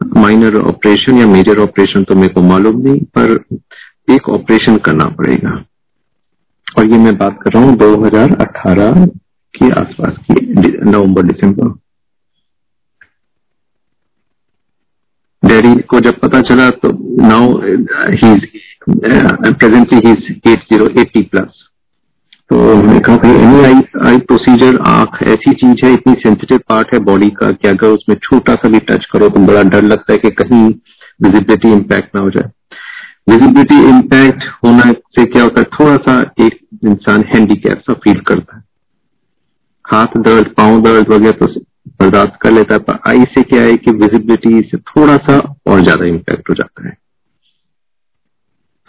[0.00, 3.44] माइनर ऑपरेशन या मेजर ऑपरेशन तो मेरे को मालूम नहीं, पर
[4.08, 5.50] एक ऑपरेशन करना पड़ेगा।
[6.78, 9.06] और ये मैं बात कर रहा हूँ 2018
[9.54, 10.34] के आसपास की
[10.90, 11.78] नवंबर, दिसंबर।
[15.42, 16.88] डैडी को जब पता चला तो
[17.20, 17.58] now
[18.14, 18.34] he
[18.92, 20.12] presently he
[20.52, 21.66] at zero eighty plus
[22.50, 26.94] तो उन्होंने कहा भाई एनी आई आई प्रोसीजर आँख ऐसी चीज़ है, इतनी सेंसिटिव पार्ट
[26.94, 30.12] है बॉडी का, कि अगर उसमें छोटा सा भी टच करो तो बड़ा डर लगता
[30.12, 30.64] है कि कहीं
[31.20, 32.50] विजिबिलिटी इम्पैक्ट ना हो जाए।
[33.28, 38.56] विजिबिलिटी इम्पैक्ट होना से क्या होता है, थोड़ा सा एक इंसान हैंडीकैप सा फील करता
[38.56, 38.62] है।
[39.84, 41.46] हाथ दर्द, पाँव दर्द वगैरह तो
[42.00, 45.82] बर्दाश्त कर लेता है, पर आई से क्या है कि विजिबिलिटी से थोड़ा सा और
[45.82, 46.96] ज़्यादा इम्पैक्ट हो जाता है।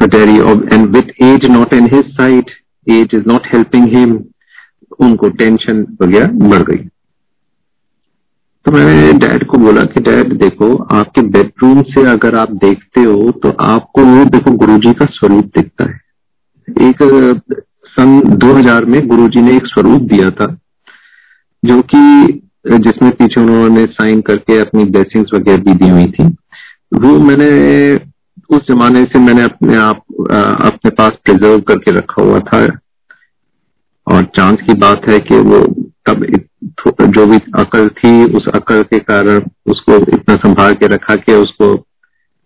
[0.07, 0.39] Derry,
[0.73, 2.49] and with age not in his side,
[2.87, 4.17] age is not helping him,
[4.99, 6.83] उनको टेंशन वगैरह बढ़ गई।
[8.65, 13.31] तो मैंने डैड को बोला कि डैड देखो आपके बेडरूम से अगर आप देखते हो
[13.43, 15.99] तो आपको वो देखो गुरुजी का स्वरूप दिखता है।
[16.87, 17.03] एक
[17.87, 20.47] सन 2000 में गुरुजी ने एक स्वरूप दिया था
[21.63, 22.01] जो कि
[22.67, 26.27] जिसमें पीछे उन्होंने साइन करके अपनी ब्लेसिंग्स वगैरह भी दी हुई थी।
[26.93, 27.49] वो मैंने
[28.51, 30.03] उस जमाने से मैंने अपने आप
[30.63, 32.65] अपने पास प्रिजर्व करके रखा हुआ था।
[34.07, 35.59] और चांस की बात है कि वो
[36.07, 36.25] तब
[37.15, 41.75] जो भी अकल थी उस अकल के कारण उसको इतना संभाल के रखा कि उसको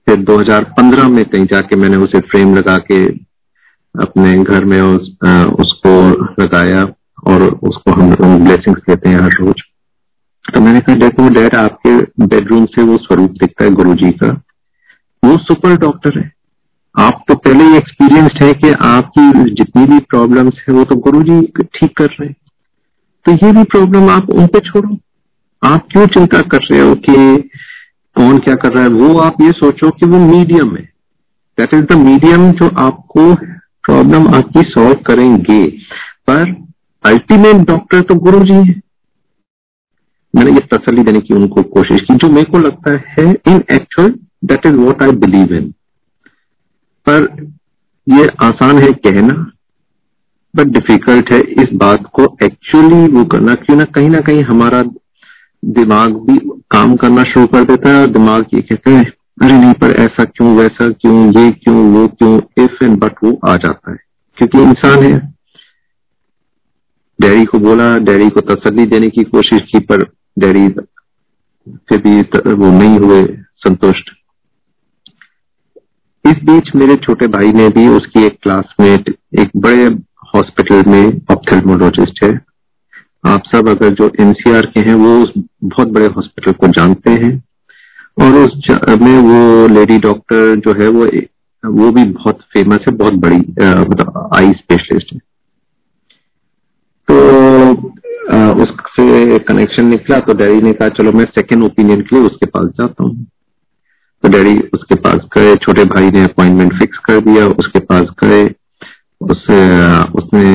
[0.08, 3.06] फिर 2015 में कहीं जाके मैंने उसे फ्रेम लगा के
[3.96, 5.10] अपने घर में उस,
[5.60, 5.94] उसको
[6.42, 6.84] लगाया
[7.28, 9.62] और उसको हम ब्लेसिंग्स देते हैं हर रोज।
[10.46, 14.30] तो मैंने कहा देखो डैड आपके बेडरूम से वो स्वरूप दिखता है गुरु जी का।
[15.26, 16.32] वो सुपर डॉक्टर है।
[17.00, 21.24] आप तो पहले ही एक्सपीरियंस्ड है कि आपकी जितनी भी प्रॉब्लम्स है, वो तो गुरु
[21.24, 22.36] जी ठीक कर रहे हैं।
[23.26, 24.98] तो ये भी प्रॉब्लम आप उन पे छोड़ो।
[25.66, 27.38] आप क्यों चिंता कर रहे हो कि
[28.16, 28.90] कौन क्या कर रहा है?
[28.90, 30.90] वो आप ये सोचो कि वो मीडियम है।
[31.58, 33.36] दैट इज़ द मीडियम जो आपको
[33.84, 35.68] प्रॉब्लम आपकी सॉल्व करेंगे।
[36.30, 36.66] पर
[37.06, 38.82] अल्टीमेट डॉक्टर तो गुरु जी है।
[40.36, 44.16] मैंने ये तसली देने की उनको कोशिश की। जो मेरे को लगता है in actual
[44.46, 45.72] that is what I believe in
[47.10, 47.48] पर
[48.10, 49.52] ये आसान है कहना
[50.56, 54.84] बट डिफ़िकल्ट है इस बात को एक्चुअली वो करना। क्यों ना कहीं ना कहीं हमारा
[55.66, 59.74] दिमाग भी काम करना शुरू कर देता है और दिमाग ये कहते हैं, अरे नहीं,
[59.74, 62.38] पर ऐसा क्यों, वैसा क्यों, ये क्यों, वो क्यों?
[62.38, 63.98] इफ़ एंड बट वो आ जाता है।
[64.38, 65.36] क्योंकि इंसान है।
[67.22, 70.04] डैडी को बोला, डैडी को तसली देने की कोशिश की, पर
[70.40, 70.70] डैडी
[71.70, 72.22] फिर भी
[72.54, 74.10] वो नहीं हुए संतुष्ट।
[76.28, 79.10] इस बीच मेरे छोटे भाई ने भी उसकी एक क्लासमेट
[79.40, 79.86] एक बड़े
[80.36, 82.30] हॉस्पिटल में ऑप्थेल्मोलॉजिस्ट है।
[83.26, 85.34] आप सब अगर जो एनसीआर के हैं, वो उस
[85.64, 87.34] बहुत बड़े हॉस्पिटल को जानते हैं।
[88.18, 88.68] और उस
[89.02, 91.08] में वो लेडी डॉक्टर जो है, वो
[91.64, 95.20] वो भी बहुत फ़ेमस है, बहुत बड़ी मतलब आई स्पेशलिस्ट है।
[97.08, 97.16] तो
[98.64, 102.66] उससे कनेक्शन निकला तो डैडी ने कहा, चलो मैं सेकेंड ओपिनियन के लिए उसके पास
[102.80, 103.26] जाता हूँ।
[104.26, 108.44] तो डैडी उसके पास गए छोटे भाई ने अपॉइंटमेंट फिक्स कर दिया उसके पास गए
[109.22, 109.42] उस
[110.16, 110.46] उसने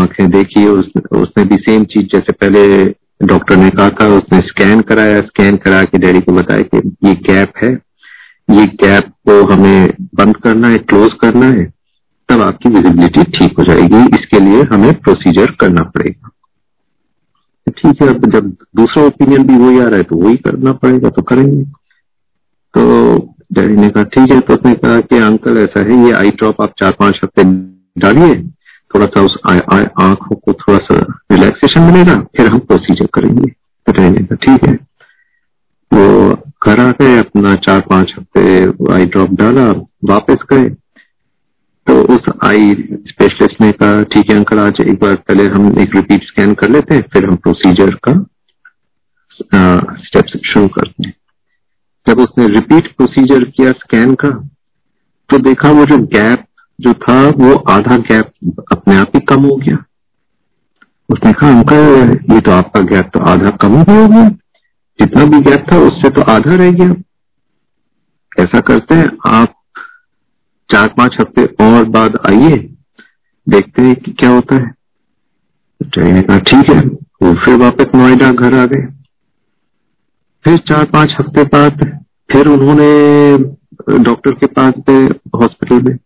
[0.00, 2.84] आँखें देखी उस, उसने भी सेम चीज़ जैसे पहले
[3.22, 7.14] डॉक्टर ने कहा था उसने स्कैन कराया स्कैन करा के डैडी को बताया कि ये
[7.28, 7.72] गैप है
[8.48, 11.64] ये गैप को हमें बंद करना है क्लोज करना है
[12.28, 16.30] तब आपकी विजिबिलिटी ठीक हो जाएगी इसके लिए हमें प्रोसीजर करना पड़ेगा।
[17.68, 21.08] ठीक है अब जब दूसरा ओपिनियन भी वही आ रहा है तो वही करना पड़ेगा
[21.08, 21.64] तो करेंगे।
[22.76, 23.16] तो
[23.52, 26.60] डैडी ने कहा, ठीक है। तो उसने कहा कि, अंकल, ऐसा है, ये आई ड्रॉप
[26.62, 27.44] आप चार पाँच हफ़्ते
[28.00, 28.34] डालिए।
[28.90, 30.96] थोड़ा सा उस आँखों को थोड़ा सा
[31.32, 34.74] रिलैक्सेशन मिलेगा, फिर हम प्रोसीजर करेंगे। तो डैडी ने कहा, ठीक है।
[35.92, 36.34] वो
[36.66, 39.68] घर आ गए, अपना चार पाँच हफ़्ते आई ड्रॉप डाला,
[40.04, 40.68] वापस गए।
[41.86, 42.72] तो उस आई
[43.08, 46.70] स्पेशलिस्ट ने कहा, ठीक है अंकल, आज एक बार पहले हम एक रिपीट स्कैन कर
[46.70, 48.12] लेते हैं, फिर हम प्रोसीजर का
[50.04, 51.14] स्टेप्स शुरू करते हैं।
[52.08, 54.48] जब उसने रिपीट प्रोसीजर किया स्कैन का
[55.30, 56.44] तो देखा वो जो गैप
[56.80, 58.32] जो था, वो आधा गैप
[58.72, 59.84] अपने आप ही कम हो गया।
[61.08, 64.28] उसने कहा, अंकल, ये तो आपका गैप तो आधा कम हो गया।
[65.00, 66.90] जितना भी गैप था, उससे तो आधा रह गया।
[68.44, 69.54] ऐसा करते हैं, आप
[70.72, 72.74] चार पाँच हफ़्ते और बाद आइए,
[73.48, 74.74] देखते हैं कि क्या होता है।
[75.82, 76.80] तो कहा, ठीक है।
[77.22, 78.95] वो फिर वापस नोएडा घर आ गए।
[80.46, 81.84] फिर चार पाँच हफ़्ते बाद
[82.32, 85.04] फिर उन्होंने डॉक्टर के पास गए
[85.38, 85.98] हॉस्पिटल में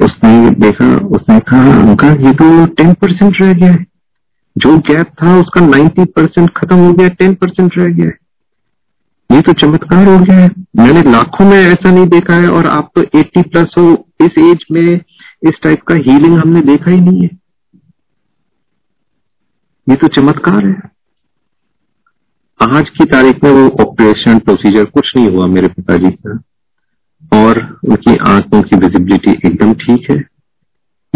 [0.00, 3.86] उसने देखा, उसने कहा, अंकल, ये तो टेन परसेंट रह गया है।
[4.56, 8.18] जो गैप था उसका नाइन्टी परसेंट खत्म हो गया, टेन परसेंट रह गया है।
[9.30, 12.90] ये तो चमत्कार हो गया है। मैंने लाखों में ऐसा नहीं देखा है और आप
[12.94, 15.00] तो एट्टी प्लस हो, इस एज में
[15.42, 17.30] इस टाइप का हीलिंग हमने देखा ही नहीं है।
[19.88, 20.95] ये तो चमत्कार है।
[22.62, 26.42] आज की तारीख में वो ऑपरेशन प्रोसीजर कुछ नहीं हुआ मेरे पिताजी का
[27.42, 30.16] और उनकी आँखों की विजिबिलिटी एकदम ठीक है।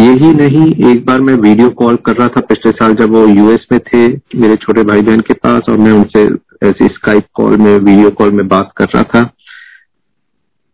[0.01, 3.67] यही नहीं, एक बार मैं वीडियो कॉल कर रहा था पिछले साल जब वो यूएस
[3.73, 6.23] में थे, मेरे छोटे भाई बहन के पास, और मैं उनसे
[6.69, 9.35] ऐसे स्काइप कॉल में वीडियो कॉल में बात कर रहा था।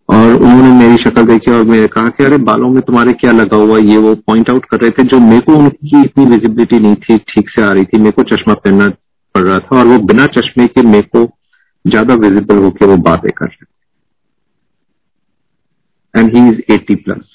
[0.08, 3.56] और उन्होंने मेरी शक्ल देखी और मैंने कहा कि, अरे, बालों में तुम्हारे क्या लगा
[3.56, 6.94] हुआ ये वो पॉइंट आउट कर रहे थे जो मेरे को उनकी इतनी विजिबिलिटी नहीं
[6.94, 8.90] थी, ठीक से आ रही थी। मेरे को चश्मा पहनना
[9.36, 11.24] पड़ रहा था और वो बिना चश्मे के मेरे को
[11.84, 13.74] ज़्यादा विजिबल होके वो बातें कर रहे
[16.14, 17.32] and he is eighty plus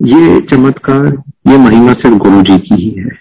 [0.00, 1.06] ये चमत्कार,
[1.48, 3.12] ये महिमा सिर्फ़ गुरु जी की ही है।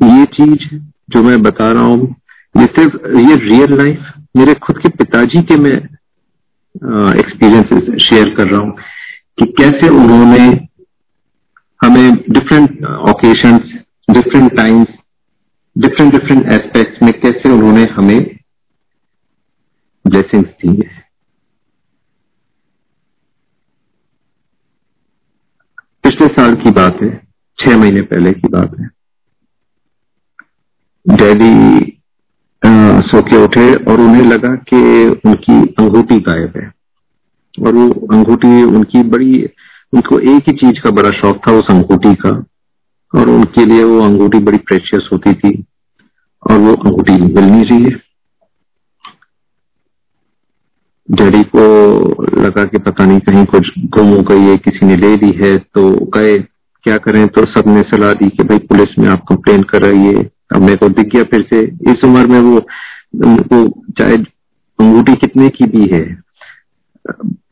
[0.00, 0.66] ये चीज़
[1.10, 2.06] जो मैं बता रहा हूँ,
[2.54, 5.76] ये सिर्फ़, ये रियल लाइफ मेरे खुद के पिताजी के मैं
[7.14, 8.72] एक्सपीरियंसेस शेयर कर रहा हूँ
[9.38, 10.46] कि कैसे उन्होंने
[11.80, 13.72] हमें different occasions
[14.10, 14.88] different times
[15.78, 18.38] different different aspects में कैसे उन्होंने हमें
[20.06, 21.06] ब्लेसिंग्स दी है।
[26.04, 28.90] पिछले साल की बात है, छह महीने पहले की बात है।
[31.08, 31.92] डैडी
[33.08, 36.72] सो के उठे और उन्हें लगा कि उनकी अंगूठी गायब है।
[37.66, 39.46] और वो अंगूठी उनकी बड़ी,
[39.92, 42.44] उनको एक ही चीज़ का बड़ा शौक था, उस अंगूठी का।
[43.12, 45.52] और उनके लिए वो अंगूठी बड़ी प्रेशियस होती थी
[46.42, 48.04] और वो अंगूठी मिल नहीं रही है
[51.08, 51.62] डैडी को
[52.40, 55.56] लगा कि पता नहीं कहीं कुछ गुम हो गई है, किसी ने ले ली है
[55.58, 56.36] तो गए।
[56.84, 57.26] क्या करें?
[57.28, 60.76] तो सबने सलाह दी कि भाई पुलिस में आप कंप्लेन कर रही है अब मेरे
[60.76, 61.60] को दिख गया फिर से।
[61.92, 62.58] इस उम्र में वो
[63.14, 66.04] वो चाहे अंगूठी कितने की भी है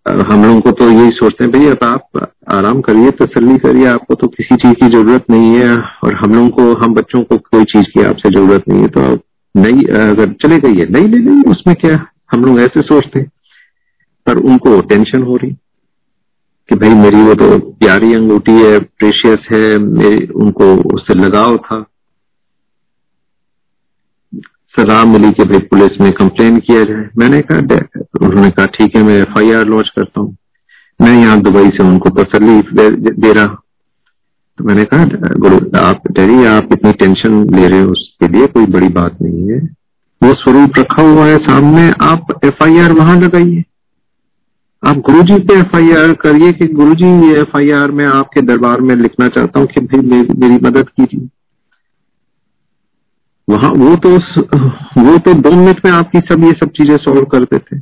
[0.09, 4.27] हम लोगों को तो यही सोचते हैं अब आप आराम करिए तसल्ली करिए, आपको तो
[4.27, 7.85] किसी चीज़ की ज़रूरत नहीं है और हम लोगों को, हम बच्चों को कोई चीज़
[7.85, 9.21] की आपसे ज़रूरत नहीं है। तो आप
[9.57, 12.07] नहीं अगर चले गई है, नहीं ले लेंगे उसमें क्या?
[12.33, 13.31] हम लोग ऐसे सोचते हैं।
[14.27, 15.51] पर उनको टेंशन हो रही
[16.69, 21.85] कि भाई मेरी वो तो प्यारी अंगूठी है, प्रेशियस है, मेरे, उनको उससे लगाव था।
[24.75, 27.59] सलाह मिली कि भाई पुलिस में कंप्लेन किया जाए। मैंने कहा
[28.21, 30.37] उन्होंने कहा ठीक है मैं एफ़ आई आर लॉन्च करता हूँ।
[31.01, 33.47] मैं यहाँ दुबई से उनको तसली दे, दे रहा
[34.59, 35.05] तो मैंने कहा
[35.39, 39.49] गुरु आप डैडी आप इतनी टेंशन ले रहे हो उसके लिए कोई बड़ी बात नहीं
[39.51, 39.59] है।
[40.23, 43.65] वो स्वरूप रखा हुआ है सामने आप एफ़ आई आर वहाँ लगाइए।
[44.83, 48.95] आप गुरुजी पे एफ़ आई आर करिए कि गुरुजी ये आर मैं आपके दरबार में
[48.97, 50.01] लिखना चाहता हूँ कि भाई
[50.39, 51.29] मेरी मदद कीजिए।
[53.48, 54.11] वहाँ वो तो
[55.00, 57.80] वो तो दो मिनट में आपकी सब ये सब चीज़ें सॉल्व कर देते।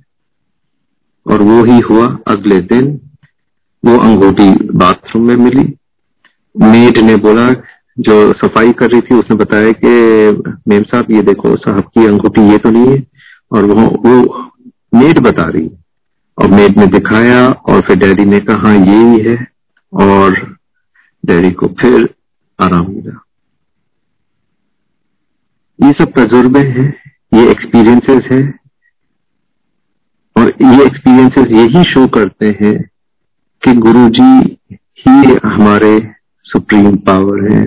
[1.27, 2.89] और वो ही हुआ अगले दिन
[3.85, 5.65] वो अंगूठी बाथरूम में मिली।
[6.55, 7.49] मेड ने बोला
[7.99, 12.49] जो सफ़ाई कर रही थी उसने बताया कि मेम साहब ये देखो साहब की अंगूठी
[12.51, 13.03] ये तो नहीं है।
[13.53, 14.51] और वो वो
[14.95, 15.71] मेड बता रही।
[16.39, 19.37] और मेड ने दिखाया और फिर डैडी ने कहा हाँ, ये ही है।
[19.93, 20.37] और
[21.25, 22.09] डैडी को फिर
[22.59, 23.21] आराम मिला।
[25.83, 26.95] ये सब तजुर्बे हैं,
[27.35, 28.59] ये एक्सपीरियंसेस हैं,
[30.37, 32.75] और ये एक्सपीरियंसेस यही शो करते हैं
[33.63, 37.65] कि गुरुजी ही हमारे सुप्रीम पावर है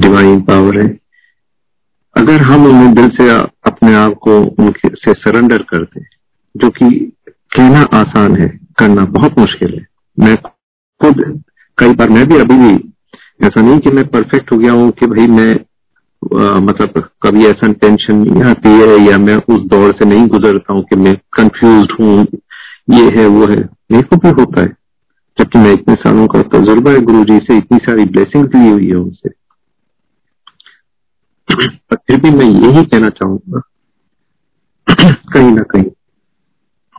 [0.00, 0.88] डिवाइन पावर है।
[2.16, 6.00] अगर हम उन्हें दिल से, अपने आप को उनके से सरेंडर करते,
[6.56, 9.86] जो कि कहना आसान है, करना बहुत मुश्किल है।
[10.18, 10.36] मैं
[11.00, 11.42] खुद,
[11.78, 12.92] कई बार मैं भी अभी भी,
[13.46, 15.54] ऐसा नहीं कि मैं परफेक्ट हो गया हूँ कि भाई मैं
[16.24, 20.82] मतलब कभी ऐसा टेंशन नहीं आती है या मैं उस दौर से नहीं गुजरता हूँ
[20.82, 22.26] कि मैं कंफ्यूज हूँ,
[22.90, 24.68] ये है, वो है। मेरे को भी होता है।
[25.38, 28.88] जबकि मैं इतने सालों का तजुर्बा है गुरु जी से, इतनी सारी ब्लेसिंग ली हुई
[28.88, 29.28] है उनसे।
[31.68, 33.60] पर फिर भी मैं यही कहना चाहूँगा,
[35.12, 35.84] कहीं ना कहीं,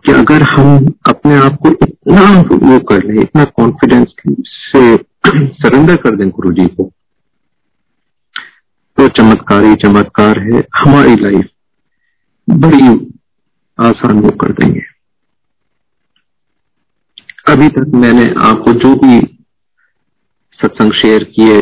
[0.05, 4.15] कि अगर हम अपने आप को इतना वो कर ले, इतना कॉन्फिडेंस
[4.47, 4.97] से
[5.47, 6.91] सरेंडर कर दें गुरु जी को
[8.99, 11.45] तो चमत्कार ही चमत्कार है। हमारी लाइफ
[12.49, 12.87] बड़ी
[13.79, 14.81] आसान वो कर देंगे
[17.47, 19.19] अभी तक मैंने आपको जो भी
[20.59, 21.59] सत्संग शेयर किए,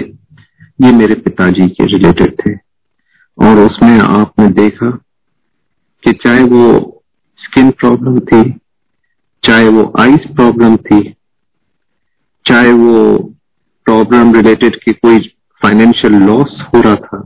[0.82, 2.54] ये मेरे पिताजी के रिलेटेड थे।
[3.38, 4.90] और उसमें आपने देखा
[6.04, 7.04] कि चाहे वो
[7.38, 8.52] स्किन प्रॉब्लम थी,
[9.44, 11.02] चाहे वो आइस प्रॉब्लम थी,
[12.46, 13.18] चाहे वो
[13.86, 15.20] प्रॉब्लम रिलेटेड की कोई
[15.62, 17.20] फाइनेंशियल लॉस हो रहा था।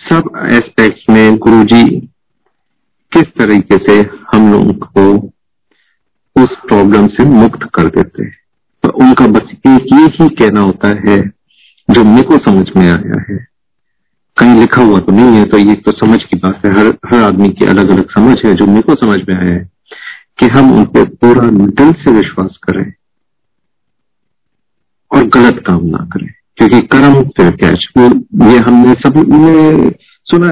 [0.00, 1.84] सब एस्पेक्ट्स में गुरुजी
[3.12, 3.98] किस तरीके से
[4.34, 5.10] हम लोगों को
[6.36, 8.36] उस प्रॉब्लम से मुक्त कर देते हैं?
[8.84, 11.18] तो उनका बस एक ये ही कहना होता है,
[11.88, 13.36] जो मेरे को समझ में आया है।
[14.36, 17.22] कहीं लिखा हुआ तो नहीं है तो ये तो समझ की बात है। हर हर
[17.22, 19.70] आदमी की अलग अलग समझ है, जो मेरे को समझ में आया है
[20.38, 22.92] कि हम उन पर पूरा दिल से विश्वास करें
[25.10, 28.04] और गलत काम ना करें। क्योंकि कर्म फिर कैच। वो,
[28.46, 29.90] ये हमने सबने
[30.26, 30.48] सुना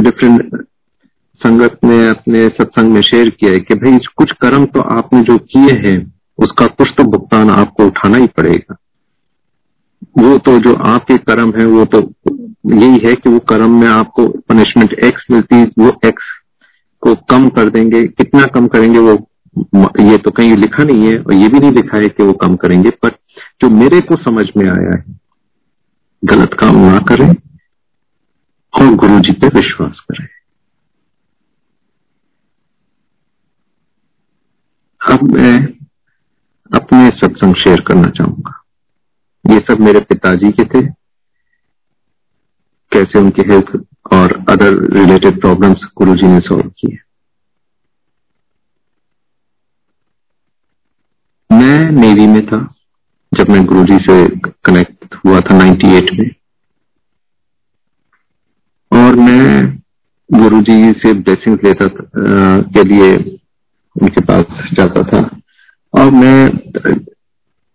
[0.00, 0.56] डिफरेंट
[1.40, 5.36] संगत ने अपने सत्संग में शेयर किया है कि भाई, कुछ कर्म तो आपने जो
[5.38, 5.98] किए हैं,
[6.38, 8.76] उसका कुछ तो भुगतान आपको उठाना ही पड़ेगा।
[10.18, 11.98] वो तो जो आपके कर्म है, वो तो
[12.72, 16.24] यही है कि वो कर्म में आपको पनिशमेंट एक्स मिलती वो एक्स
[17.02, 19.12] को कम कर देंगे। कितना कम करेंगे वो,
[20.00, 22.56] ये तो कहीं लिखा नहीं है, और ये भी नहीं लिखा है कि वो कम
[22.56, 23.16] करेंगे, पर
[23.62, 25.16] जो मेरे को समझ में आया है
[26.24, 27.28] गलत काम ना करें
[28.74, 30.28] और गुरु जी पे विश्वास करें।
[35.14, 35.58] अब मैं
[36.74, 38.64] अपने सत्संग शेयर करना चाहूँगा।
[39.50, 40.86] ये सब मेरे पिताजी के थे।
[42.92, 46.98] कैसे उनकी हेल्थ और अदर रिलेटेड प्रॉब्लम्स गुरु जी ने सॉल्व किए।
[51.52, 52.74] मैं नेवी में था।
[53.38, 54.28] जब मैं गुरुजी से
[54.64, 56.34] कनेक्ट हुआ था 98 में।
[58.92, 59.78] और मैं
[60.32, 61.88] गुरु जी से ब्लेसिंग लेता
[62.60, 63.16] के लिए
[64.02, 65.40] उनके पास जाता था।
[65.98, 66.46] और मैं,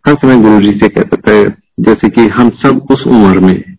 [0.07, 3.75] हर समय गुरु जी से कहता था, जैसे कि हम सब उस उम्र में,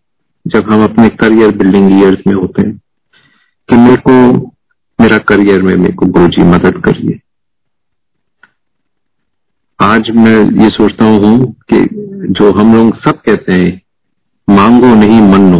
[0.47, 2.77] जब हम अपने करियर बिल्डिंग ईयर्स में होते हैं,
[3.71, 4.37] कि मेरे को,
[5.01, 7.21] मेरा करियर में मेरे को गुरु जी मदद करिए।
[9.85, 11.79] आज मैं ये सोचता हूँ कि
[12.31, 13.81] जो हम लोग सब कहते हैं,
[14.49, 15.59] मांगो नहीं मनो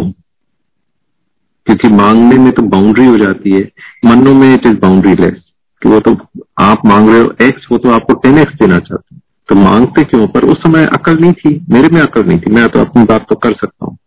[1.67, 3.71] क्योंकि मांगने में तो बाउंड्री हो जाती है।
[4.05, 5.51] मनो में इट इज़ बाउंड्री लेस
[5.81, 6.17] कि वो तो
[6.59, 10.03] आप मांग रहे हो एक्स वो तो आपको टेन एक्स देना चाहते हैं। तो मांगते
[10.03, 10.27] क्यों?
[10.27, 13.25] पर उस समय अकल नहीं थी। मेरे में अकल नहीं थी। मैं तो अपनी बात
[13.29, 13.97] तो कर सकता हूँ।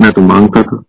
[0.00, 0.82] मैं तो माँगता था।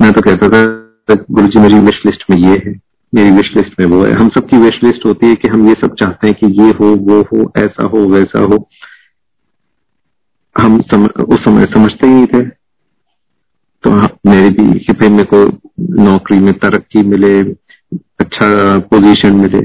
[0.00, 3.80] मैं तो कहता था गुरु जी मेरी विश लिस्ट में ये है। मेरी विश लिस्ट
[3.80, 6.36] में वो है। हम सबकी विश लिस्ट होती है कि हम ये सब चाहते हैं
[6.40, 8.68] कि ये हो वो हो ऐसा हो वैसा हो।
[10.60, 12.46] हम सम, उस समय समझते ही थे।
[13.84, 15.70] तो मेरे भी कि मेरे को
[16.02, 17.40] नौकरी में तरक्की मिले
[17.94, 19.60] अच्छा पोजीशन मिले।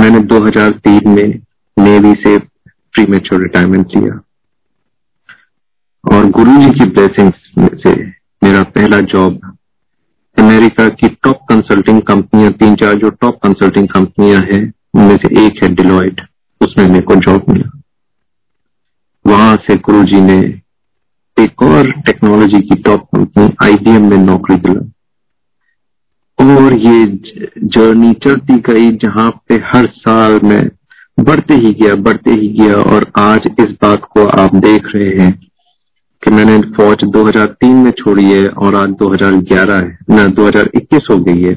[0.00, 1.40] मैंने 2003 में
[1.78, 2.38] नेवी से
[2.92, 4.20] प्री मेच्योर रिटायरमेंट लिया।
[6.12, 8.06] और गुरुजी की ब्लेसिंग से
[8.44, 9.56] मेरा पहला जॉब
[10.38, 15.62] अमेरिका की टॉप कंसल्टिंग कंपनियाँ तीन चार जो टॉप कंसल्टिंग कंपनियाँ हैं, उनमें से एक
[15.62, 16.20] है डिलॉइट
[16.60, 17.80] उसमें मेरे को जॉब मिला।
[19.26, 20.60] वहाँ से गुरु जी ने
[21.38, 24.80] एक और टेक्नोलॉजी की टॉप कंपनी आईबीएम में नौकरी दिला।
[26.38, 27.06] और ये
[27.58, 30.70] जर्नी चलती गई, जहाँ पे हर साल में
[31.20, 35.46] बढ़ते ही गया, बढ़ते ही गया, और आज इस बात को आप देख रहे हैं।
[36.26, 41.42] कि मैंने फौज 2003 में छोड़ी है और आज 2011 है। न 2021 हो गई
[41.42, 41.52] है।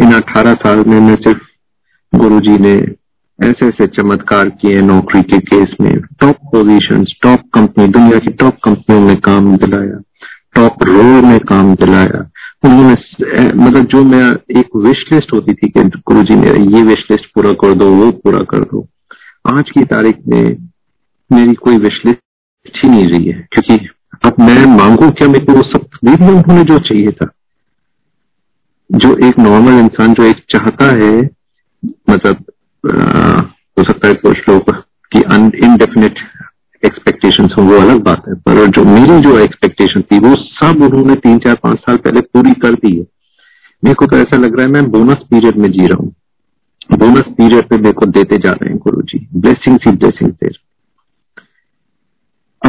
[0.00, 1.38] इन 18 साल में मैं सिर्फ़
[2.14, 2.72] गुरुजी ने
[3.40, 8.56] ऐसे ऐसे चमत्कार किए नौकरी के केस में। टॉप पोजीशन टॉप कंपनी दुनिया की टॉप
[8.64, 10.00] कंपनियों में काम दिलाया।
[10.54, 12.30] टॉप रोल में काम दिलाया।
[12.64, 12.92] उन्होंने
[13.64, 17.26] मतलब जो मैं एक विश लिस्ट होती थी कि गुरु जी मेरा ये विश लिस्ट
[17.34, 18.86] पूरा कर दो, वो पूरा कर दो।
[19.58, 20.68] आज की तारीख में
[21.32, 22.18] मेरी कोई विश लिस्ट
[22.84, 23.88] ही नहीं रही है, क्योंकि
[24.24, 27.26] अब मैं मांगू क्या मेरे को वो सब दे दिया उन्होंने जो चाहिए था?
[28.90, 31.12] जो एक नॉर्मल इंसान जो एक चाहता है
[32.10, 32.44] मतलब
[33.78, 34.70] हो सकता है कुछ लोग
[35.12, 36.18] की इनडेफिनेट
[36.82, 41.14] एक्सपेक्टेशन हो, वो अलग बात है, पर जो मेरी जो एक्सपेक्टेशन थी, वो सब उन्होंने
[41.14, 43.04] तीन, चार, पाँच साल पहले पूरी कर दी है।
[43.82, 46.14] मेरे को तो ऐसा लग रहा है मैं बोनस पीरियड में जी रहा हूँ।
[46.92, 50.46] बोनस पीरियड पे मेरे को देते जा रहे हैं गुरु जी ब्लेसिंग ही ब्लेसिंग दे
[50.46, 50.71] रहे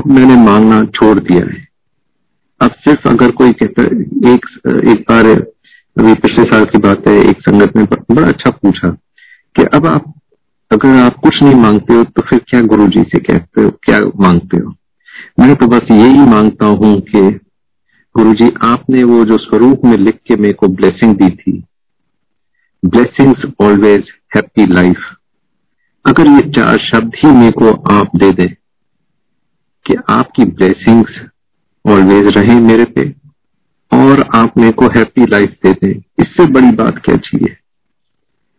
[0.03, 1.67] अब मैंने मांगना छोड़ दिया है।
[2.61, 3.87] अब सिर्फ़ अगर कोई कहता है,
[4.33, 4.45] एक
[4.87, 8.89] एक बार अभी पिछले साल की बात है, एक संगत ने बड़ा अच्छा पूछा
[9.55, 10.13] कि अब आप,
[10.71, 13.99] अगर आप कुछ नहीं मांगते हो तो फिर क्या गुरु जी से कहते हो, क्या
[14.19, 14.73] मांगते हो?
[15.39, 17.21] मैं तो बस यही माँगता हूँ कि
[18.15, 21.51] गुरु जी आपने वो जो स्वरूप में लिख के मेरे को ब्लेसिंग दी थी।
[22.83, 25.07] ब्लेसिंग्स ऑलवेज हैप्पी लाइफ
[26.05, 28.47] अगर ये चार शब्द ही मेरे को आप दे दें
[29.85, 31.19] कि आपकी ब्लेसिंग्स
[31.85, 33.09] ऑलवेज रहे मेरे पे
[33.91, 35.91] और आप मेरे को हैप्पी लाइफ दे दें।
[36.23, 37.55] इससे बड़ी बात क्या चाहिए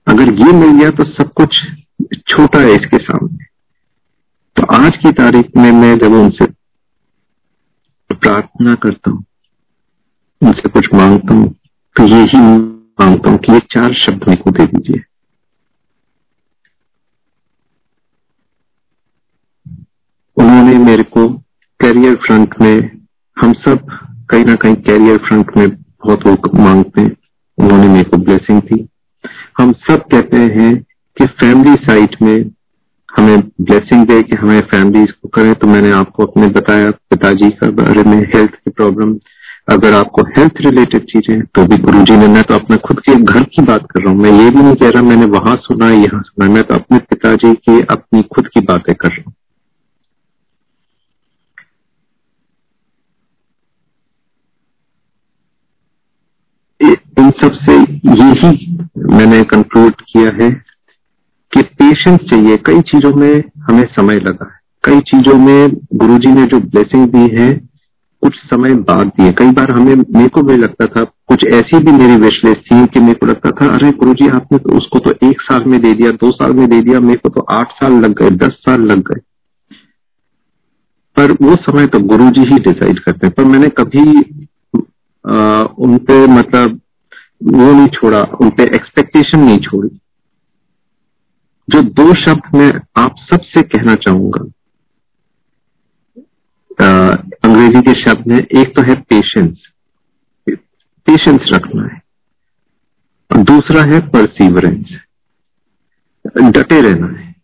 [0.06, 1.60] अगर ये मिल गया तो सब कुछ
[2.28, 3.44] छोटा है इसके सामने।
[4.56, 6.46] तो आज की तारीख में मैं जब उनसे
[8.10, 9.24] प्रार्थना करता हूँ,
[10.42, 11.48] उनसे कुछ माँगता हूँ
[11.96, 15.02] तो यही माँगता हूँ कि ये चार शब्द मेरे को दे दीजिए।
[20.36, 21.28] उन्होंने मेरे को
[21.80, 22.90] कैरियर फ्रंट में,
[23.36, 23.86] हम सब
[24.30, 27.16] कहीं ना कहीं कैरियर फ्रंट में बहुत लोग मांगते हैं।
[27.58, 28.86] उन्होंने मेरे को ब्लेसिंग दी।
[29.58, 30.74] हम सब कहते हैं
[31.16, 32.50] कि फैमिली साइट में
[33.08, 37.70] हमें ब्लेसिंग दे कि हमें फैमिली को करें। तो मैंने आपको अपने बताया, पिताजी का
[37.72, 39.16] बारे में हेल्थ की प्रॉब्लम
[39.68, 43.14] अगर आपको हेल्थ रिलेटेड चीज़ें तो भी गुरु जी ने, मैं तो अपने खुद के
[43.14, 45.86] घर की बात कर रहा हूँ। मैं ये भी नहीं कह रहा, मैंने वहाँ सुना
[45.86, 49.33] है यहाँ सुना। मैं तो अपने पिताजी की अपनी खुद की बातें कर रहा हूँ।
[56.80, 60.50] इन सबसे यही मैंने कंक्लूड किया है
[61.52, 66.44] कि पेशेंस चाहिए। कई चीज़ों में हमें समय लगा है। कई चीज़ों में गुरुजी ने
[66.44, 67.52] जो ब्लेसिंग दी है,
[68.22, 71.92] कुछ समय बाद दिए कई बार हमें, मेरे को भी लगता था, कुछ ऐसी भी
[71.92, 75.30] मेरी विशलेष थी कि मेरे को लगता था, अरे गुरु जी आपने तो उसको तो
[75.30, 77.92] एक साल में दे दिया, दो साल में दे दिया, मेरे को तो आठ साल
[77.92, 79.20] लग गए, दस साल लग गए।
[81.16, 84.20] पर वो समय तो गुरु जी ही डिसाइड करते हैं। पर मैंने कभी
[85.24, 86.80] उन पे मतलब
[87.44, 89.88] वो नहीं छोड़ा उन पे एक्सपेक्टेशन नहीं छोड़ी।
[91.68, 94.44] जो दो शब्द मैं आप सबसे कहना चाहूँगा
[97.44, 99.66] अंग्रेज़ी के शब्द है एक तो है पेशेंस
[100.48, 102.00] पेशेंस रखना है।
[103.30, 104.96] और दूसरा है परसिवरेंस
[106.36, 107.34] डटे रहना है।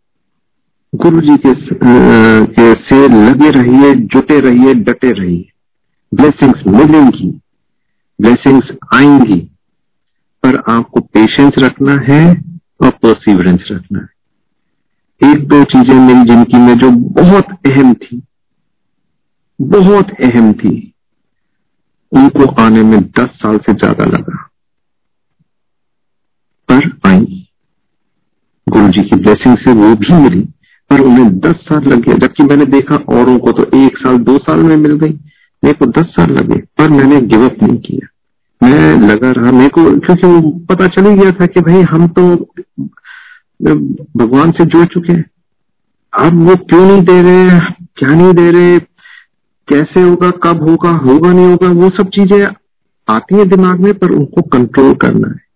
[0.93, 5.51] गुरु जी के, के से लगे रहिए जुटे रहिए डटे रहिए।
[6.13, 7.40] ब्लेसिंग्स मिलेंगी।
[8.21, 9.39] ब्लेसिंग्स आएँगी,
[10.43, 12.23] पर आपको पेशेंस रखना है
[12.81, 16.91] और परसिवरेंस रखना है। एक दो चीज़ें मिली जिनकी में जो
[17.23, 18.23] बहुत अहम थी,
[19.61, 20.93] बहुत अहम थी,
[22.13, 24.37] उनको आने में दस साल से ज़्यादा लगा।
[26.69, 27.47] पर आई।
[28.67, 30.41] गुरु जी की ब्लेसिंग से वो भी मिली,
[30.91, 34.37] पर उन्हें दस साल लग गया जबकि मैंने देखा औरों को तो एक साल, दो
[34.39, 35.13] साल में मिल गई,
[35.63, 38.07] मेरे को दस साल लगे, पर मैंने गिव अप नहीं किया।
[38.63, 42.09] मैं लगा रहा, मेरे को, क्योंकि वो पता चल ही गया था कि भाई हम
[42.09, 42.37] तो
[44.17, 45.31] भगवान से जुड़ चुके हैं।
[46.19, 47.61] अब वो क्यों नहीं दे रहे,
[47.97, 48.79] क्या नहीं दे रहे,
[49.69, 52.49] कैसे होगा, कब होगा होगा नहीं होगा, वो सब चीज़ें
[53.09, 55.51] आती है दिमाग में, पर उनको कंट्रोल करना है।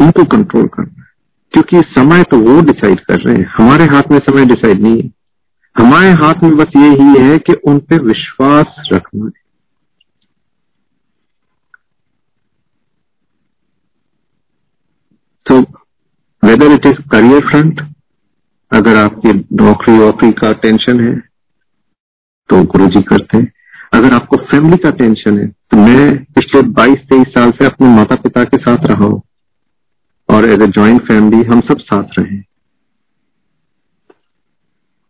[0.00, 1.06] उनको कंट्रोल करना है।
[1.52, 5.10] क्योंकि समय तो वो डिसाइड कर रहे हैं। हमारे हाथ में समय डिसाइड नहीं है।
[5.78, 9.45] हमारे हाथ में बस ये ही है कि उन पे विश्वास रखना है।
[15.46, 15.60] तो
[16.42, 17.80] whether it is career front
[18.72, 21.14] अगर आपकी नौकरी वोकरी का टेंशन है
[22.50, 23.52] तो गुरु जी करते हैं।
[23.92, 28.44] अगर आपको फैमिली का टेंशन है तो मैं पिछले 22-23 साल से अपने माता पिता
[28.44, 29.20] के साथ रहा हूँ।
[30.28, 32.38] और एज ए ज्वाइंट फैमिली हम सब साथ रहे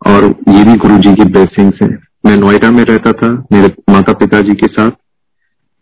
[0.01, 1.89] और ये भी गुरु जी की ब्लेसिंग्स है।
[2.25, 4.91] मैं नोएडा में रहता था मेरे माता पिता जी के साथ।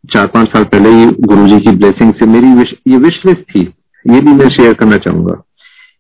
[0.04, 3.42] चार पाँच साल पहले ही गुरु जी की ब्लेसिंग से मेरी विश, ये विश लिस्ट
[3.52, 3.64] थी।
[4.08, 5.34] ये भी मैं शेयर करना चाहूँगा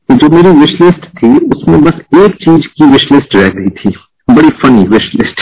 [0.09, 3.69] कि जो मेरी विश लिस्ट थी, उसमें बस एक चीज़ की विश लिस्ट रह गई
[3.69, 3.89] थी।
[4.35, 5.41] बड़ी फनी विश लिस्ट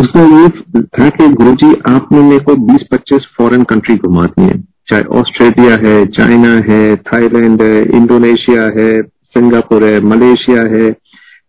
[0.00, 0.48] उसमें ये
[0.80, 5.88] था कि गुरु जी आपने मेरे को 20-25 फॉरेन कंट्री घुमा दी है। चाहे ऑस्ट्रेलिया
[5.88, 10.92] है, चाइना है, थाईलैंड है, इंडोनेशिया है, सिंगापुर है, मलेशिया है,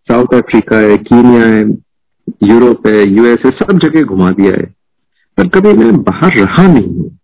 [0.07, 1.61] साउथ अफ्रीका है, कीनिया है,
[2.43, 4.75] यूरोप है, यूएस है, सब जगह घुमा दिया है।
[5.37, 7.17] पर कभी मैं बाहर रहा नहीं हूँ।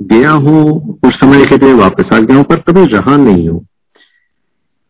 [0.00, 3.66] गया हूँ, कुछ समय के लिए वापस आ गया हूँ, पर कभी रहा नहीं हूँ।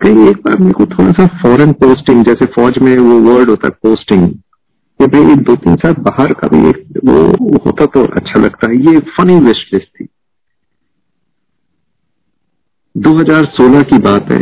[0.00, 3.68] कहीं एक बार मेरे को थोड़ा सा फॉरेन पोस्टिंग जैसे फौज में वो वर्ड होता
[3.68, 4.28] पोस्टिंग
[5.00, 8.76] कि भाई दो तीन साल बाहर का भी एक वो होता तो अच्छा लगता। है
[8.76, 10.06] ये फनी विश लिस्ट थी।
[12.96, 14.40] 2016 की बात है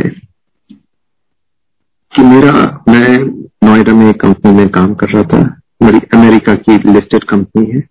[2.13, 3.17] कि मेरा, मैं
[3.63, 7.81] नोएडा में एक कंपनी में काम कर रहा था, मेरी अमेरिका की लिस्टेड कंपनी है।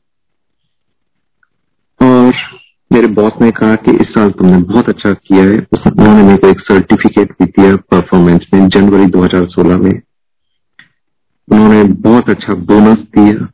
[2.00, 2.55] और
[2.92, 5.58] मेरे बॉस ने कहा कि इस साल तुमने बहुत अच्छा किया है।
[5.88, 10.02] उन्होंने मेरे को एक सर्टिफिकेट भी दिया परफॉर्मेंस में, जनवरी 2016 में।
[11.52, 13.48] उन्होंने बहुत अच्छा बोनस दिया।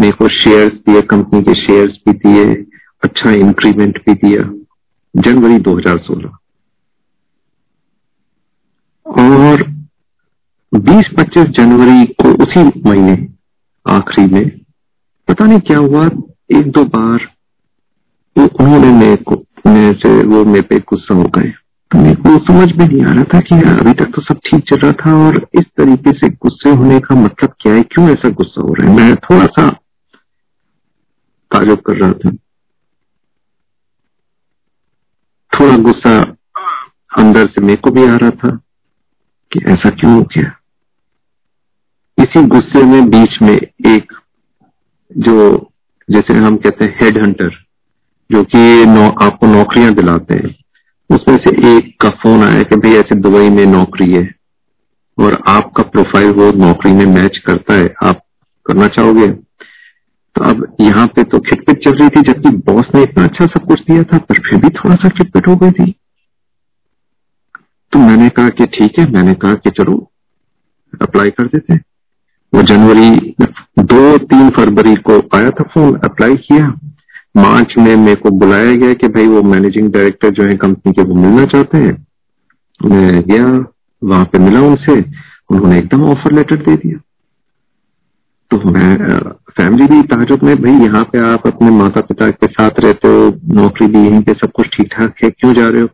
[0.00, 2.54] मेरे को शेयर्स दिए कंपनी के शेयर्स भी दिए
[3.02, 4.42] अच्छा इंक्रीमेंट भी दिया।
[5.16, 6.38] जनवरी 2016
[9.06, 9.62] और
[10.72, 13.28] 20-25 जनवरी को उसी महीने,
[13.86, 14.48] आखिरी में,
[15.28, 16.06] पता नहीं क्या हुआ,
[16.52, 17.31] एक दो बार
[18.36, 21.52] तो उन्होंने मेरे को, मेरे से, वो मेरे पे गुस्सा हो गए।
[21.90, 24.64] तो मेरे को समझ में नहीं आ रहा था कि अभी तक तो सब ठीक
[24.68, 27.82] चल रहा था और इस तरीके से गुस्से होने का मतलब क्या है?
[27.82, 28.96] क्यों ऐसा गुस्सा हो रहा है?
[28.96, 29.70] मैं थोड़ा सा
[31.52, 32.30] ताजुब कर रहा था।
[35.60, 36.36] थोड़ा गुस्सा
[37.18, 38.50] अंदर से मेरे को भी आ रहा था
[39.52, 40.58] कि ऐसा क्यों हो गया।
[42.18, 43.56] इसी गुस्से में बीच में
[43.86, 44.12] एक
[45.18, 45.70] जो,
[46.10, 47.61] जैसे हम कहते हैं हेड हंटर
[48.32, 50.54] जो कि नौ, आपको नौकरियाँ दिलाते हैं।
[51.10, 54.22] उसमें से एक का फ़ोन आया कि भाई ऐसे दुबई में नौकरी है
[55.18, 58.22] और आपका प्रोफ़ाइल वो नौकरी में मैच करता है। आप
[58.66, 59.26] करना चाहोगे?
[60.36, 63.66] तो अब यहाँ पे तो खिटपिट चल रही थी जबकि बॉस ने इतना अच्छा सब
[63.66, 65.90] कुछ दिया था पर फिर भी थोड़ा सा खिटपिट हो गई थी।
[67.92, 69.96] तो मैंने कहा कि ठीक है मैंने कहा कि चलो
[71.02, 71.74] अप्लाई कर देते
[72.52, 73.34] वो जनवरी
[73.82, 76.66] दो तीन फरवरी को आया था फ़ोन अप्लाई किया।
[77.36, 81.02] मार्च में मेरे को बुलाया गया कि भाई वो मैनेजिंग डायरेक्टर जो है कंपनी के
[81.02, 82.06] वो मिलना चाहते हैं।
[82.84, 83.66] मैं गया,
[84.04, 84.92] वहाँ पे मिला उनसे,
[85.50, 86.98] उन्होंने एकदम ऑफ़र लेटर दे दिया।
[88.50, 89.18] तो मैं
[89.56, 93.38] फैमिली भी ताजुब में, भाई यहाँ पे आप अपने माता पिता के साथ रहते हो,
[93.54, 95.88] नौकरी भी यहीं पे सब कुछ ठीक ठाक है, क्यों जा रहे हो?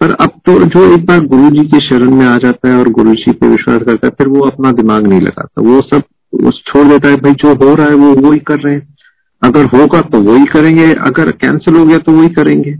[0.00, 2.88] पर अब तो जो एक बार गुरु जी की शरण में आ जाता है और
[2.88, 6.02] गुरु जी पे विश्वास करता है, फिर वो अपना दिमाग नहीं लगाता। वो सब
[6.44, 8.96] उस छोड़ देता है, भाई जो हो रहा है वो वो ही कर रहे हैं।
[9.42, 12.72] अगर होगा तो वही करेंगे, अगर कैंसिल हो गया तो वही करेंगे।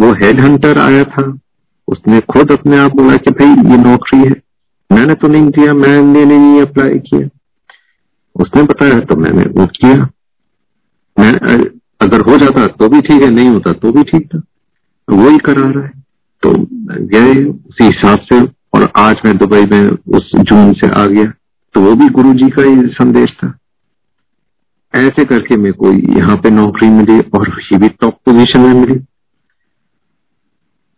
[0.00, 1.38] वो हेड हंटर आया था,
[1.88, 4.42] उसने खुद अपने आप बोला कि भाई, ये नौकरी है।
[4.92, 7.28] मैंने तो नहीं दिया, मैंने नहीं अप्लाई किया।
[8.40, 9.96] उसने बताया तो मैंने वो किया।
[11.18, 11.32] मैं,
[12.00, 14.42] अगर हो जाता तो भी ठीक है, नहीं होता तो भी ठीक था।
[15.10, 15.92] वो ही करा रहा है।
[16.42, 16.52] तो
[17.06, 18.40] गए उसी हिसाब से,
[18.74, 21.32] और आज मैं दुबई में उस जून से आ गया।
[21.74, 23.58] तो वो भी गुरु जी का ही संदेश था।
[24.96, 28.94] ऐसे करके मेरे को यहाँ पे नौकरी मिली और ये भी टॉप पोजीशन में मिली।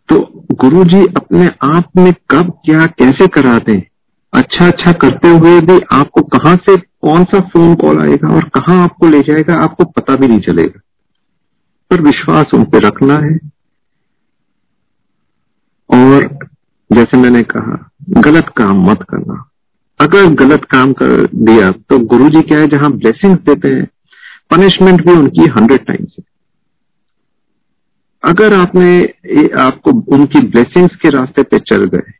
[0.09, 3.87] तो गुरु जी अपने आप में कब क्या, कैसे कराते हैं?
[4.33, 8.83] अच्छा अच्छा करते हुए भी आपको कहाँ से कौन सा फ़ोन कॉल आएगा और कहा
[8.83, 10.79] आपको ले जाएगा, आपको पता भी नहीं चलेगा।
[11.89, 13.37] पर विश्वास उन पर रखना है।
[15.89, 16.39] और
[16.91, 19.48] जैसे मैंने कहा, गलत काम मत करना।
[19.99, 23.85] अगर गलत काम कर दिया तो गुरु जी क्या है, जहाँ ब्लेसिंग्स देते हैं
[24.51, 26.23] पनिशमेंट भी उनकी हंड्रेड टाइम्स है।
[28.23, 28.87] अगर आपने
[29.61, 32.11] आपको उनकी ब्लेसिंग्स के रास्ते पे चल गए,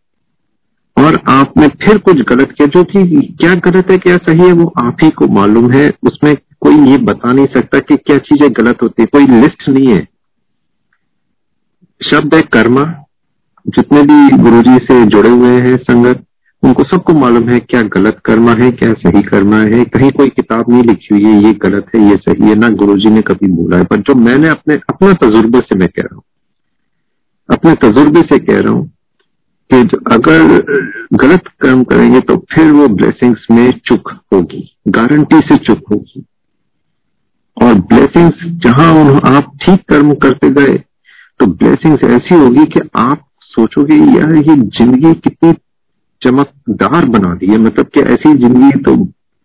[0.98, 3.04] और आपने फिर कुछ गलत किया, जो कि
[3.42, 6.98] क्या गलत है, क्या सही है, वो आप ही को मालूम है, उसमें कोई ये
[7.04, 10.08] बता नहीं सकता कि क्या चीज़ें गलत होती है, कोई लिस्ट नहीं है।
[12.02, 12.84] शब्द है कर्मा,
[13.66, 16.26] जितने भी गुरुजी से जुड़े हुए हैं, संगत
[16.64, 20.70] उनको सबको मालूम है क्या गलत करना है, क्या सही करना है। कहीं कोई किताब
[20.70, 23.78] नहीं लिखी हुई है, ये गलत है, ये सही है, ना गुरुजी ने कभी बोला
[23.78, 26.24] है। पर जो मैंने अपने अपने तजुर्बे से मैं कह रहा हूँ,
[27.50, 28.88] अपने तजुर्बे से कह रहा हूँ
[29.72, 29.78] कि
[30.12, 30.42] अगर
[31.16, 36.24] गलत कर्म करेंगे तो फिर वो ब्लेसिंग्स में चुक होगी गारंटी से चुक होगी।
[37.58, 38.92] और ब्लेसिंग्स जहाँ
[39.28, 40.78] आप ठीक कर्म करते गए
[41.40, 45.52] तो ब्लेसिंग्स ऐसी होगी कि आप सोचोगे, यार ये ज़िंदगी कितनी
[46.22, 48.96] चमकदार बना दी है। मतलब कि ऐसी ज़िंदगी तो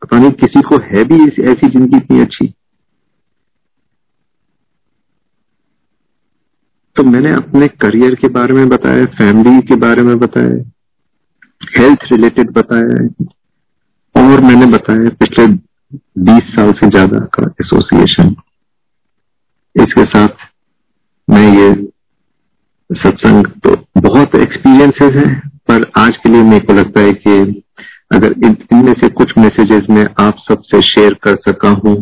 [0.03, 2.47] पता नहीं किसी को है भी ऐसी ज़िंदगी इतनी अच्छी।
[6.97, 10.59] तो मैंने अपने करियर के बारे में बताया, फैमिली के बारे में बताया,
[11.79, 13.07] हेल्थ रिलेटेड बताया,
[14.15, 15.47] और मैंने बताया पिछले
[16.25, 18.35] 20 साल से ज़्यादा का एसोसिएशन।
[19.77, 20.47] इसके साथ
[21.29, 21.73] मैं ये
[22.91, 27.63] सत्संग तो बहुत एक्सपीरियंसेस हैं। पर आज के लिए मेरे को लगता है कि
[28.13, 31.97] अगर इनमें से कुछ मैसेजेस मैं आप सबसे शेयर कर सका हूँ,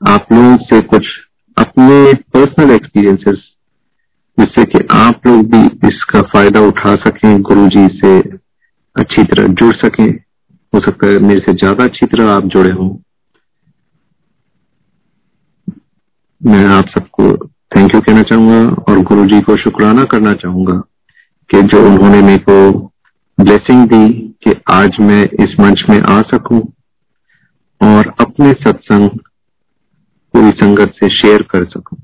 [0.00, 1.06] आप लोगों से कुछ
[1.56, 3.44] अपने पर्सनल एक्सपीरियंसेस
[4.38, 8.18] जिससे कि आप लोग भी इसका फ़ायदा उठा सकें गुरु जी से
[8.96, 10.08] अच्छी तरह जुड़ सकें।
[10.72, 12.88] हो सकता है मेरे से ज़्यादा अच्छी तरह आप जुड़े हों।
[16.40, 17.30] मैं आप सबको
[17.72, 20.82] थैंक यू कहना चाहूँगा और गुरु जी को शुक्राना करना चाहूँगा।
[21.50, 22.70] कि जो उन्होंने मेरे को
[23.38, 24.08] ब्लेसिंग दी
[24.44, 26.60] कि आज मैं इस मंच में आ सकूँ
[27.80, 29.10] और अपने सत्संग
[30.34, 31.98] पूरी संगत से शेयर कर सकूँ।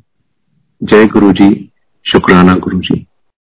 [0.82, 1.70] जय गुरु जी
[2.06, 3.06] शुक्राना गुरु जी